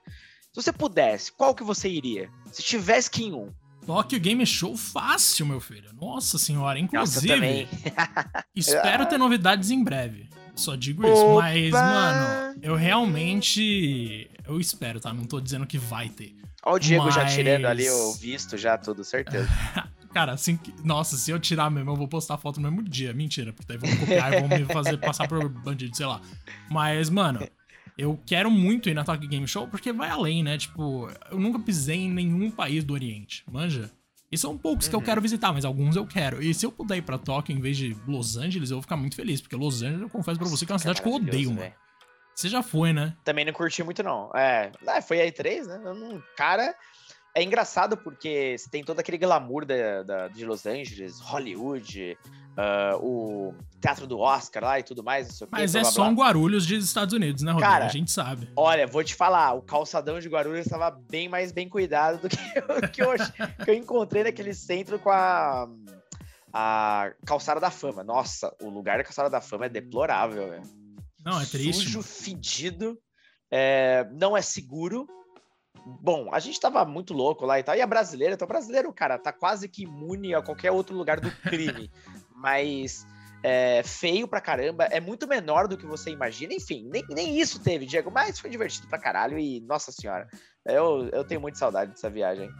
Se 0.50 0.62
você 0.62 0.72
pudesse, 0.72 1.30
qual 1.30 1.54
que 1.54 1.62
você 1.62 1.90
iria? 1.90 2.30
Se 2.50 2.62
tivesse 2.62 3.10
que 3.10 3.22
ir 3.22 3.26
em 3.26 3.34
um, 3.34 3.52
Tokyo 3.86 4.18
Game 4.20 4.44
Show 4.46 4.76
fácil, 4.76 5.46
meu 5.46 5.60
filho. 5.60 5.90
Nossa 6.00 6.38
senhora. 6.38 6.78
Inclusive, 6.78 7.68
espero 8.54 9.06
ter 9.06 9.18
novidades 9.18 9.70
em 9.70 9.82
breve. 9.82 10.28
Só 10.54 10.76
digo 10.76 11.04
isso. 11.06 11.22
Opa! 11.22 11.42
Mas, 11.42 11.70
mano, 11.70 12.58
eu 12.62 12.74
realmente. 12.76 14.30
Eu 14.46 14.60
espero, 14.60 15.00
tá? 15.00 15.12
Não 15.12 15.24
tô 15.24 15.40
dizendo 15.40 15.66
que 15.66 15.78
vai 15.78 16.08
ter. 16.08 16.34
Olha 16.64 16.76
o 16.76 16.78
Diego 16.78 17.04
mas... 17.04 17.14
já 17.14 17.26
tirando 17.26 17.66
ali 17.66 17.88
o 17.90 18.12
visto, 18.14 18.56
já 18.56 18.78
tudo, 18.78 19.04
certeza. 19.04 19.48
Cara, 20.14 20.32
assim, 20.32 20.58
nossa, 20.84 21.16
se 21.16 21.32
eu 21.32 21.40
tirar 21.40 21.68
mesmo, 21.68 21.90
eu 21.90 21.96
vou 21.96 22.06
postar 22.06 22.38
foto 22.38 22.60
no 22.60 22.70
mesmo 22.70 22.88
dia. 22.88 23.12
Mentira, 23.12 23.52
porque 23.52 23.66
daí 23.66 23.76
vão 23.76 23.98
copiar 23.98 24.32
e 24.32 24.40
vão 24.40 24.48
me 24.48 24.64
fazer 24.66 24.96
passar 24.96 25.26
por 25.26 25.48
bandido, 25.48 25.96
sei 25.96 26.06
lá. 26.06 26.20
Mas, 26.70 27.10
mano, 27.10 27.40
eu 27.96 28.18
quero 28.26 28.50
muito 28.50 28.88
ir 28.88 28.94
na 28.94 29.04
Tokyo 29.04 29.28
Game 29.28 29.46
Show 29.46 29.68
porque 29.68 29.92
vai 29.92 30.10
além, 30.10 30.42
né? 30.42 30.58
Tipo, 30.58 31.08
eu 31.30 31.38
nunca 31.38 31.58
pisei 31.58 31.98
em 31.98 32.10
nenhum 32.10 32.50
país 32.50 32.84
do 32.84 32.92
Oriente, 32.92 33.44
manja? 33.50 33.90
E 34.30 34.38
são 34.38 34.58
poucos 34.58 34.86
uhum. 34.86 34.90
que 34.90 34.96
eu 34.96 34.98
uhum. 34.98 35.04
quero 35.04 35.20
visitar, 35.20 35.52
mas 35.52 35.64
alguns 35.64 35.94
eu 35.94 36.04
quero. 36.06 36.42
E 36.42 36.52
se 36.52 36.66
eu 36.66 36.72
puder 36.72 36.96
ir 36.96 37.02
pra 37.02 37.16
Tóquio 37.16 37.56
em 37.56 37.60
vez 37.60 37.76
de 37.76 37.96
Los 38.06 38.36
Angeles, 38.36 38.70
eu 38.70 38.76
vou 38.76 38.82
ficar 38.82 38.96
muito 38.96 39.14
feliz, 39.14 39.40
porque 39.40 39.54
Los 39.54 39.82
Angeles, 39.82 40.02
eu 40.02 40.10
confesso 40.10 40.38
pra 40.38 40.48
você 40.48 40.66
que 40.66 40.72
é 40.72 40.74
uma 40.74 40.78
cidade 40.80 41.00
que 41.00 41.08
eu 41.08 41.12
odeio, 41.12 41.52
mano. 41.52 41.72
Você 42.34 42.48
já 42.48 42.62
foi, 42.62 42.92
né? 42.92 43.16
Também 43.22 43.44
não 43.44 43.52
curti 43.52 43.84
muito, 43.84 44.02
não. 44.02 44.28
É, 44.34 44.72
é 44.88 45.00
foi 45.00 45.20
aí 45.20 45.30
três, 45.30 45.68
né? 45.68 45.78
Não, 45.78 46.20
cara, 46.36 46.74
é 47.32 47.44
engraçado 47.44 47.96
porque 47.96 48.56
você 48.58 48.68
tem 48.68 48.82
todo 48.82 48.98
aquele 48.98 49.18
glamour 49.18 49.64
da, 49.64 50.02
da 50.02 50.28
de 50.28 50.44
Los 50.44 50.66
Angeles, 50.66 51.20
Hollywood, 51.20 52.18
uh, 52.54 52.96
o 52.98 53.54
teatro 53.80 54.06
do 54.06 54.18
Oscar 54.18 54.62
lá 54.62 54.78
e 54.78 54.82
tudo 54.82 55.02
mais. 55.02 55.28
Não 55.28 55.34
sei 55.34 55.48
Mas 55.50 55.74
é 55.74 55.80
blá, 55.80 55.90
só 55.90 56.02
blá. 56.02 56.10
um 56.10 56.14
Guarulhos 56.14 56.66
dos 56.66 56.84
Estados 56.84 57.12
Unidos, 57.14 57.42
né, 57.42 57.52
Rodrigo? 57.52 57.70
Cara, 57.70 57.86
a 57.86 57.88
gente 57.88 58.10
sabe. 58.10 58.48
Olha, 58.56 58.86
vou 58.86 59.04
te 59.04 59.14
falar, 59.14 59.52
o 59.54 59.62
calçadão 59.62 60.18
de 60.18 60.28
Guarulhos 60.28 60.66
estava 60.66 60.90
bem 60.90 61.28
mais 61.28 61.52
bem 61.52 61.68
cuidado 61.68 62.22
do 62.22 62.28
que, 62.28 62.36
eu, 62.56 62.88
que, 62.88 63.02
eu, 63.02 63.64
que 63.64 63.70
eu 63.70 63.74
encontrei 63.74 64.24
naquele 64.24 64.54
centro 64.54 64.98
com 64.98 65.10
a, 65.10 65.68
a 66.52 67.12
Calçada 67.26 67.60
da 67.60 67.70
Fama. 67.70 68.02
Nossa, 68.02 68.54
o 68.62 68.68
lugar 68.68 68.98
da 68.98 69.04
Calçada 69.04 69.30
da 69.30 69.40
Fama 69.40 69.66
é 69.66 69.68
deplorável, 69.68 70.50
velho. 70.50 70.62
Não, 71.24 71.40
é 71.40 71.46
triste. 71.46 71.84
Sujo, 71.84 72.02
fedido, 72.02 72.98
é, 73.50 74.06
não 74.12 74.36
é 74.36 74.42
seguro 74.42 75.06
Bom, 75.86 76.30
a 76.32 76.38
gente 76.38 76.58
tava 76.58 76.82
muito 76.84 77.12
louco 77.12 77.44
lá 77.44 77.58
e 77.58 77.62
tal. 77.62 77.76
E 77.76 77.82
a 77.82 77.86
brasileira, 77.86 78.34
então, 78.34 78.48
brasileiro, 78.48 78.90
cara, 78.92 79.18
tá 79.18 79.32
quase 79.32 79.68
que 79.68 79.82
imune 79.82 80.34
a 80.34 80.42
qualquer 80.42 80.70
outro 80.70 80.96
lugar 80.96 81.20
do 81.20 81.30
crime. 81.42 81.90
Mas 82.44 83.06
é, 83.42 83.82
feio 83.82 84.28
pra 84.28 84.38
caramba, 84.38 84.84
é 84.84 85.00
muito 85.00 85.26
menor 85.26 85.66
do 85.66 85.78
que 85.78 85.86
você 85.86 86.10
imagina. 86.10 86.52
Enfim, 86.52 86.86
nem, 86.92 87.02
nem 87.08 87.40
isso 87.40 87.58
teve, 87.58 87.86
Diego, 87.86 88.10
mas 88.10 88.38
foi 88.38 88.50
divertido 88.50 88.86
pra 88.86 88.98
caralho. 88.98 89.38
E, 89.38 89.60
nossa 89.62 89.90
senhora, 89.90 90.28
eu, 90.66 91.08
eu 91.10 91.24
tenho 91.24 91.40
muita 91.40 91.58
saudade 91.58 91.92
dessa 91.92 92.10
viagem. 92.10 92.50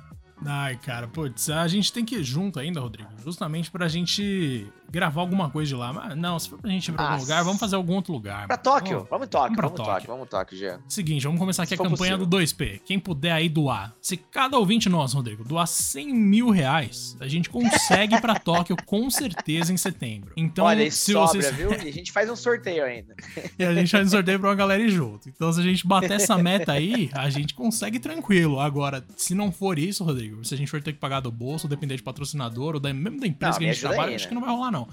Ai, 0.45 0.77
cara, 0.77 1.07
putz, 1.07 1.49
a 1.51 1.67
gente 1.69 1.93
tem 1.93 2.05
que 2.05 2.17
ir 2.17 2.25
junto 2.25 2.59
ainda, 2.59 2.81
Rodrigo. 2.81 3.09
Justamente 3.23 3.71
pra 3.71 3.89
gente 3.89 4.71
gravar 4.95 5.23
alguma 5.23 5.51
coisa 5.51 5.69
de 5.69 5.75
lá. 5.75 5.93
Mas 5.93 6.17
não, 6.17 6.39
se 6.39 6.49
for 6.49 6.59
pra 6.59 6.71
gente 6.71 6.89
ir 6.89 6.93
pra 6.93 7.11
algum 7.11 7.23
lugar, 7.23 7.43
vamos 7.43 7.59
fazer 7.59 7.75
algum 7.75 7.95
outro 7.95 8.13
lugar. 8.13 8.47
Pra 8.47 8.57
Tóquio, 8.57 9.01
oh, 9.01 9.11
vamos 9.11 9.27
em 9.27 9.31
Tóquio, 9.31 9.57
vamos, 9.57 9.63
vamos 9.63 9.77
Tóquio. 9.77 9.93
Tóquio, 9.93 10.09
vamos 10.09 10.29
Tóquio, 10.29 10.59
Gê. 10.59 10.79
Seguinte, 10.89 11.25
vamos 11.25 11.41
começar 11.41 11.65
aqui 11.65 11.75
se 11.77 11.83
a 11.83 11.85
campanha 11.85 12.17
possível. 12.17 12.27
do 12.27 12.37
2P. 12.37 12.81
Quem 12.85 12.99
puder 13.01 13.33
aí 13.33 13.49
doar, 13.49 13.93
se 14.01 14.17
cada 14.17 14.57
ouvinte 14.57 14.89
nosso, 14.89 15.17
Rodrigo, 15.17 15.43
doar 15.45 15.67
100 15.67 16.15
mil 16.15 16.51
reais, 16.51 17.17
a 17.19 17.27
gente 17.27 17.51
consegue 17.51 18.21
pra 18.21 18.39
Tóquio 18.39 18.77
com 18.87 19.11
certeza 19.11 19.73
em 19.73 19.77
setembro. 19.77 20.33
Então, 20.37 20.67
Olha, 20.67 20.89
se 20.91 21.13
sobra, 21.13 21.43
vocês... 21.43 21.57
viu? 21.57 21.73
E 21.73 21.89
a 21.89 21.93
gente 21.93 22.13
faz 22.13 22.31
um 22.31 22.37
sorteio 22.37 22.85
ainda. 22.85 23.17
e 23.59 23.65
a 23.65 23.75
gente 23.75 23.91
faz 23.91 24.07
um 24.07 24.11
sorteio 24.11 24.39
pra 24.39 24.51
uma 24.51 24.55
galera 24.55 24.81
ir 24.81 24.91
junto. 24.91 25.29
Então, 25.29 25.53
se 25.53 25.59
a 25.59 25.63
gente 25.65 25.85
bater 25.87 26.13
essa 26.13 26.39
meta 26.39 26.73
aí, 26.73 27.11
a 27.13 27.29
gente 27.31 27.53
consegue 27.55 27.99
tranquilo. 27.99 28.61
Agora, 28.61 29.05
se 29.17 29.35
não 29.35 29.51
for 29.51 29.77
isso, 29.77 30.05
Rodrigo, 30.05 30.24
se 30.43 30.55
a 30.55 30.57
gente 30.57 30.71
for 30.71 30.83
ter 30.83 30.93
que 30.93 30.99
pagar 30.99 31.21
do 31.21 31.31
bolso, 31.31 31.69
depender 31.69 31.97
de 31.97 32.03
patrocinador, 32.03 32.75
ou 32.75 32.81
da, 32.81 32.93
mesmo 32.93 33.21
da 33.21 33.27
empresa 33.27 33.53
não, 33.53 33.59
que 33.59 33.65
a 33.65 33.73
gente 33.73 33.81
trabalha, 33.81 34.11
aí, 34.11 34.15
acho 34.15 34.25
né? 34.25 34.29
que 34.29 34.35
não 34.35 34.43
vai 34.43 34.51
rolar, 34.51 34.71
não. 34.71 34.89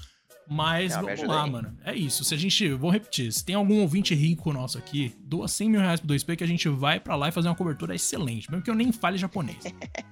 Mas 0.47 0.93
não, 0.95 1.03
vamos 1.03 1.23
lá, 1.23 1.43
aí. 1.43 1.49
mano. 1.49 1.77
É 1.83 1.95
isso. 1.95 2.23
Se 2.23 2.33
a 2.33 2.37
gente. 2.37 2.73
Vou 2.73 2.91
repetir. 2.91 3.31
Se 3.31 3.45
tem 3.45 3.55
algum 3.55 3.79
ouvinte 3.81 4.13
rico 4.13 4.51
nosso 4.51 4.77
aqui, 4.77 5.15
doa 5.19 5.47
100 5.47 5.69
mil 5.69 5.79
reais 5.79 5.99
pro 5.99 6.09
2P 6.09 6.35
que 6.35 6.43
a 6.43 6.47
gente 6.47 6.67
vai 6.67 6.99
pra 6.99 7.15
lá 7.15 7.29
e 7.29 7.31
fazer 7.31 7.47
uma 7.47 7.55
cobertura 7.55 7.95
excelente. 7.95 8.49
Mesmo 8.49 8.63
que 8.63 8.69
eu 8.69 8.75
nem 8.75 8.91
fale 8.91 9.17
japonês. 9.17 9.63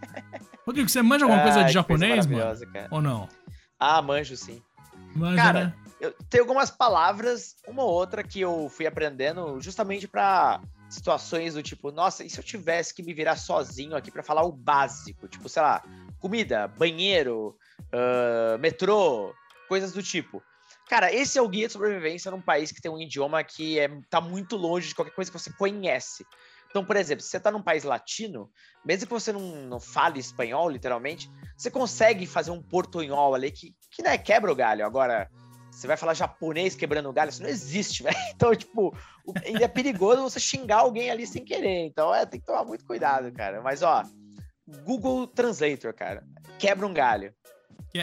Rodrigo, 0.66 0.88
você 0.88 1.02
manja 1.02 1.26
alguma 1.26 1.44
coisa 1.44 1.64
de 1.64 1.74
japonês, 1.74 2.26
mano? 2.26 2.68
Cara. 2.72 2.88
Ou 2.92 3.02
não? 3.02 3.28
Ah, 3.78 4.02
manjo 4.02 4.38
sim. 4.38 4.62
Manja, 5.16 5.36
cara, 5.36 5.66
né? 5.66 5.74
Eu 6.00 6.14
tenho 6.30 6.44
algumas 6.44 6.72
palavras, 6.72 7.56
uma 7.68 7.84
ou 7.84 7.92
outra 7.92 8.24
que 8.24 8.40
eu 8.40 8.70
fui 8.70 8.88
aprendendo 8.88 9.60
justamente 9.60 10.08
pra 10.08 10.62
situações 10.90 11.54
do 11.54 11.62
tipo, 11.62 11.92
nossa, 11.92 12.24
e 12.24 12.30
se 12.30 12.40
eu 12.40 12.44
tivesse 12.44 12.94
que 12.94 13.04
me 13.04 13.14
virar 13.14 13.36
sozinho 13.36 13.96
aqui 13.96 14.10
para 14.12 14.24
falar 14.24 14.44
o 14.44 14.52
básico? 14.52 15.28
Tipo, 15.28 15.48
sei 15.48 15.62
lá, 15.62 15.84
comida, 16.20 16.68
banheiro, 16.68 17.56
uh, 17.94 18.58
metrô, 18.60 19.34
coisas 19.68 19.94
do 19.94 20.02
tipo. 20.02 20.42
Cara, 20.90 21.14
esse 21.14 21.38
é 21.38 21.42
o 21.42 21.48
guia 21.48 21.68
de 21.68 21.74
sobrevivência 21.74 22.32
num 22.32 22.42
país 22.42 22.72
que 22.72 22.82
tem 22.82 22.92
um 22.92 23.00
idioma 23.00 23.44
que 23.44 23.78
é, 23.78 23.88
tá 24.10 24.20
muito 24.20 24.58
longe 24.58 24.88
de 24.88 24.96
qualquer 24.96 25.14
coisa 25.14 25.32
que 25.32 25.38
você 25.38 25.54
conhece. 25.54 26.26
Então, 26.70 26.84
por 26.84 26.96
exemplo, 26.96 27.24
se 27.24 27.30
você 27.30 27.40
tá 27.40 27.52
num 27.52 27.62
país 27.62 27.84
latino, 27.84 28.50
mesmo 28.84 29.08
que 29.08 29.14
você 29.14 29.32
não, 29.32 29.68
não 29.68 29.80
fale 29.80 30.20
espanhol, 30.20 30.70
literalmente, 30.70 31.30
você 31.56 31.70
consegue 31.70 32.26
fazer 32.26 32.52
um 32.52 32.62
portunhol 32.62 33.34
ali 33.36 33.52
que, 33.52 33.76
que 33.92 34.02
né, 34.02 34.18
quebra 34.18 34.52
o 34.52 34.56
galho. 34.56 34.86
Agora, 34.86 35.30
você 35.72 35.88
vai 35.88 35.98
falar 35.98 36.14
japonês 36.14 36.76
quebrando 36.76 37.12
galho, 37.14 37.30
isso 37.30 37.42
não 37.42 37.50
existe, 37.50 38.04
velho. 38.04 38.18
Então, 38.36 38.56
tipo, 38.56 38.96
ainda 39.46 39.66
é 39.66 39.68
perigoso 39.68 40.22
você 40.22 40.40
xingar 40.40 40.80
alguém 40.80 41.10
ali 41.10 41.26
sem 41.26 41.44
querer. 41.44 41.86
Então, 41.86 42.14
é, 42.14 42.26
tem 42.26 42.40
que 42.40 42.46
tomar 42.46 42.66
muito 42.66 42.86
cuidado, 42.86 43.32
cara. 43.32 43.62
Mas, 43.62 43.82
ó, 43.82 44.04
Google 44.84 45.28
Translator, 45.28 45.94
cara, 45.94 46.24
quebra 46.58 46.86
um 46.86 46.94
galho. 46.94 47.34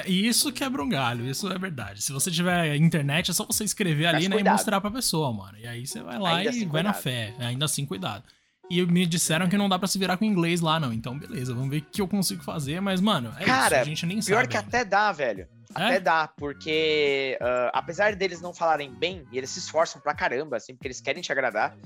E 0.05 0.27
isso 0.27 0.53
quebra 0.53 0.83
um 0.83 0.89
galho, 0.89 1.25
isso 1.27 1.51
é 1.51 1.57
verdade. 1.57 2.03
Se 2.03 2.13
você 2.13 2.29
tiver 2.29 2.75
internet, 2.75 3.31
é 3.31 3.35
só 3.35 3.45
você 3.45 3.63
escrever 3.63 4.07
ali 4.07 4.29
né, 4.29 4.41
e 4.41 4.45
mostrar 4.45 4.81
pra 4.81 4.91
pessoa, 4.91 5.33
mano. 5.33 5.57
E 5.59 5.67
aí 5.67 5.87
você 5.87 6.03
vai 6.03 6.19
lá 6.19 6.37
Ainda 6.37 6.45
e 6.45 6.49
assim, 6.49 6.59
vai 6.61 6.83
cuidado. 6.83 6.87
na 6.87 6.93
fé. 6.93 7.35
Ainda 7.39 7.65
assim, 7.65 7.87
cuidado. 7.87 8.25
E 8.69 8.85
me 8.85 9.07
disseram 9.07 9.49
que 9.49 9.57
não 9.57 9.69
dá 9.69 9.79
para 9.79 9.87
se 9.87 9.97
virar 9.97 10.17
com 10.17 10.25
inglês 10.25 10.61
lá, 10.61 10.81
não. 10.81 10.93
Então, 10.93 11.17
beleza, 11.17 11.55
vamos 11.55 11.71
ver 11.71 11.79
o 11.79 11.83
que 11.83 12.01
eu 12.01 12.09
consigo 12.09 12.43
fazer. 12.43 12.81
Mas, 12.81 13.01
mano, 13.01 13.33
é 13.39 13.45
Cara, 13.45 13.77
isso, 13.77 13.83
a 13.83 13.85
gente 13.85 14.07
nem 14.07 14.17
pior 14.17 14.23
sabe. 14.23 14.37
Pior 14.37 14.49
que 14.49 14.57
ainda. 14.57 14.69
até 14.69 14.85
dá, 14.85 15.13
velho. 15.13 15.49
Até 15.77 15.97
é? 15.97 16.01
dá, 16.01 16.29
porque 16.29 17.39
uh, 17.41 17.71
apesar 17.73 18.15
deles 18.15 18.41
não 18.41 18.53
falarem 18.53 18.93
bem, 18.93 19.27
e 19.31 19.39
eles 19.39 19.51
se 19.51 19.59
esforçam 19.59 20.01
pra 20.01 20.15
caramba, 20.15 20.57
assim, 20.57 20.75
porque 20.75 20.89
eles 20.89 21.01
querem 21.01 21.23
te 21.23 21.31
agradar, 21.31 21.77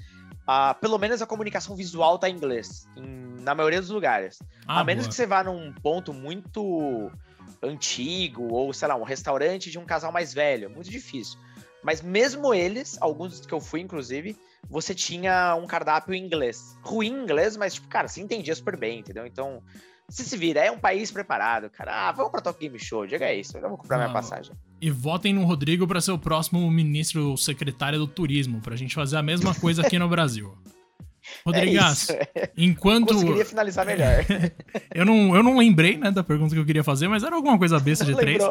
uh, 0.43 0.79
pelo 0.81 0.99
menos 0.99 1.21
a 1.21 1.27
comunicação 1.27 1.75
visual 1.75 2.19
tá 2.19 2.29
em 2.29 2.35
inglês, 2.35 2.87
em, 2.97 3.43
na 3.43 3.55
maioria 3.55 3.81
dos 3.81 3.91
lugares. 3.91 4.39
Ah, 4.67 4.81
a 4.81 4.85
menos 4.85 5.05
boa. 5.05 5.11
que 5.11 5.15
você 5.15 5.27
vá 5.27 5.43
num 5.43 5.73
ponto 5.73 6.13
muito 6.13 7.11
antigo, 7.63 8.53
ou 8.53 8.73
sei 8.73 8.89
lá, 8.89 8.95
um 8.95 9.03
restaurante 9.03 9.71
de 9.71 9.79
um 9.79 9.85
casal 9.85 10.13
mais 10.13 10.33
velho. 10.33 10.67
É 10.67 10.69
muito 10.69 10.91
difícil. 10.91 11.39
Mas 11.83 12.03
mesmo 12.03 12.53
eles, 12.53 12.97
alguns 13.01 13.45
que 13.45 13.53
eu 13.53 13.61
fui, 13.61 13.81
inclusive, 13.81 14.37
você 14.69 14.95
tinha 14.95 15.55
um 15.57 15.67
cardápio 15.67 16.15
em 16.15 16.25
inglês. 16.25 16.79
Ruim 16.83 17.09
em 17.09 17.23
inglês, 17.23 17.57
mas, 17.57 17.75
tipo, 17.75 17.89
cara, 17.89 18.07
você 18.07 18.21
entendia 18.21 18.55
super 18.55 18.77
bem, 18.77 19.01
entendeu? 19.01 19.27
Então, 19.27 19.63
se 20.11 20.25
se 20.25 20.37
vira, 20.37 20.61
é 20.61 20.71
um 20.71 20.79
país 20.79 21.11
preparado, 21.11 21.71
cara. 21.71 22.09
Ah, 22.09 22.13
vamos 22.13 22.33
pra 22.33 22.41
Top 22.41 22.59
Game 22.61 22.79
Show, 22.79 23.07
diga 23.07 23.33
isso, 23.33 23.57
eu 23.57 23.69
vou 23.69 23.79
comprar 23.79 23.97
Não. 23.97 24.05
minha 24.05 24.13
passagem. 24.13 24.53
E 24.81 24.91
votem 24.91 25.33
no 25.33 25.45
Rodrigo 25.45 25.87
para 25.87 26.01
ser 26.01 26.11
o 26.11 26.19
próximo 26.19 26.69
ministro 26.71 27.37
secretário 27.37 27.99
do 27.99 28.07
turismo, 28.07 28.61
pra 28.61 28.77
gente 28.77 28.95
fazer 28.95 29.17
a 29.17 29.23
mesma 29.23 29.55
coisa 29.55 29.83
aqui 29.83 29.99
no 29.99 30.09
Brasil. 30.11 30.53
Rodrigas, 31.45 32.11
é 32.11 32.51
enquanto. 32.57 33.11
Eu 33.11 33.15
conseguiria 33.15 33.45
finalizar 33.45 33.87
melhor. 33.87 34.25
eu, 34.93 35.05
não, 35.05 35.37
eu 35.37 35.43
não 35.43 35.57
lembrei, 35.57 35.97
né, 35.97 36.11
da 36.11 36.25
pergunta 36.25 36.55
que 36.55 36.61
eu 36.61 36.65
queria 36.65 36.83
fazer, 36.83 37.09
mas 37.09 37.23
era 37.23 37.37
alguma 37.37 37.59
coisa 37.59 37.79
besta 37.79 38.05
de 38.05 38.17
três. 38.17 38.43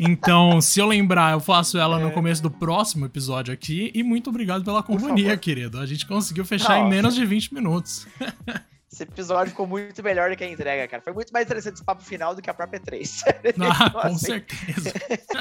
Então, 0.00 0.60
se 0.60 0.80
eu 0.80 0.86
lembrar, 0.86 1.32
eu 1.32 1.40
faço 1.40 1.78
ela 1.78 2.00
é. 2.00 2.02
no 2.02 2.10
começo 2.10 2.42
do 2.42 2.50
próximo 2.50 3.06
episódio 3.06 3.54
aqui. 3.54 3.92
E 3.94 4.02
muito 4.02 4.30
obrigado 4.30 4.64
pela 4.64 4.82
companhia, 4.82 5.36
querido. 5.36 5.78
A 5.78 5.86
gente 5.86 6.06
conseguiu 6.06 6.44
fechar 6.44 6.78
não. 6.80 6.86
em 6.86 6.90
menos 6.90 7.14
de 7.14 7.24
20 7.24 7.54
minutos. 7.54 8.06
Esse 8.94 9.02
episódio 9.02 9.50
ficou 9.50 9.66
muito 9.66 10.00
melhor 10.04 10.30
do 10.30 10.36
que 10.36 10.44
a 10.44 10.48
entrega, 10.48 10.86
cara. 10.86 11.02
Foi 11.02 11.12
muito 11.12 11.32
mais 11.32 11.46
interessante 11.46 11.74
esse 11.74 11.84
papo 11.84 12.00
final 12.04 12.32
do 12.32 12.40
que 12.40 12.48
a 12.48 12.54
própria 12.54 12.78
3. 12.78 13.24
Ah, 13.74 13.90
com 13.90 13.98
assim. 13.98 14.18
certeza. 14.18 14.92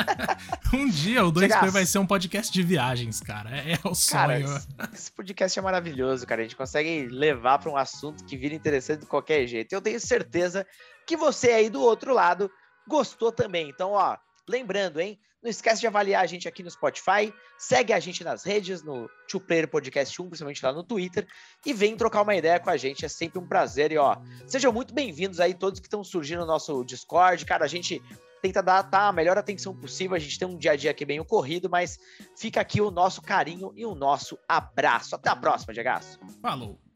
um 0.74 0.90
dia 0.90 1.24
o 1.24 1.32
2P 1.32 1.70
vai 1.70 1.86
ser 1.86 2.00
um 2.00 2.06
podcast 2.08 2.52
de 2.52 2.64
viagens, 2.64 3.20
cara. 3.20 3.56
É, 3.56 3.74
é 3.74 3.80
o 3.84 3.94
sonho. 3.94 4.22
Cara, 4.22 4.40
esse, 4.40 4.68
esse 4.92 5.12
podcast 5.12 5.60
é 5.60 5.62
maravilhoso, 5.62 6.26
cara. 6.26 6.42
A 6.42 6.44
gente 6.44 6.56
consegue 6.56 7.08
levar 7.10 7.60
para 7.60 7.70
um 7.70 7.78
assunto 7.78 8.26
que 8.26 8.36
vira 8.36 8.56
interessante 8.56 9.02
de 9.02 9.06
qualquer 9.06 9.46
jeito. 9.46 9.72
Eu 9.72 9.82
tenho 9.82 10.00
certeza 10.00 10.66
que 11.06 11.16
você 11.16 11.52
aí 11.52 11.70
do 11.70 11.82
outro 11.82 12.12
lado 12.12 12.50
gostou 12.88 13.32
também. 13.32 13.70
Então, 13.70 13.92
ó, 13.92 14.18
lembrando, 14.50 15.00
hein? 15.00 15.20
Não 15.44 15.50
esquece 15.50 15.82
de 15.82 15.88
avaliar 15.88 16.24
a 16.24 16.26
gente 16.26 16.48
aqui 16.48 16.64
no 16.64 16.72
Spotify, 16.72 17.34
segue 17.58 17.92
a 17.92 18.00
gente 18.00 18.24
nas 18.24 18.46
redes, 18.46 18.82
no 18.82 19.10
Two 19.28 19.42
Player 19.42 19.68
Podcast 19.68 20.22
1, 20.22 20.26
principalmente 20.28 20.64
lá 20.64 20.72
no 20.72 20.84
Twitter, 20.84 21.28
e 21.66 21.74
vem 21.74 21.98
trocar 21.98 22.22
uma 22.22 22.34
ideia 22.34 22.62
com 22.62 22.70
a 22.70 22.78
gente, 22.78 23.04
é 23.04 23.10
sempre 23.10 23.40
um 23.40 23.46
prazer. 23.46 23.92
E 23.92 23.98
ó, 23.98 24.16
sejam 24.48 24.72
muito 24.72 24.94
bem-vindos 24.94 25.42
aí, 25.42 25.54
todos 25.54 25.82
que 25.82 25.88
estão 25.88 26.02
surgindo 26.02 26.40
no 26.40 26.48
nosso 26.48 26.86
Discord. 26.86 27.46
Cara, 27.46 27.66
a 27.66 27.68
gente 27.68 28.02
tenta 28.42 28.64
dar 28.64 28.84
tá, 28.84 29.10
a 29.10 29.14
melhor 29.14 29.38
atenção 29.38 29.76
possível, 29.76 30.16
a 30.16 30.20
gente 30.20 30.40
tem 30.40 30.48
um 30.48 30.58
dia 30.58 30.72
a 30.72 30.76
dia 30.78 30.92
aqui 30.92 31.04
bem 31.04 31.20
ocorrido, 31.20 31.70
mas 31.70 32.00
fica 32.38 32.62
aqui 32.62 32.80
o 32.80 32.90
nosso 32.90 33.22
carinho 33.22 33.74
e 33.76 33.86
o 33.86 33.94
nosso 33.94 34.40
abraço. 34.48 35.14
Até 35.14 35.30
a 35.30 35.36
próxima, 35.36 35.74
Diego. 35.74 35.90
Falou! 36.42 36.93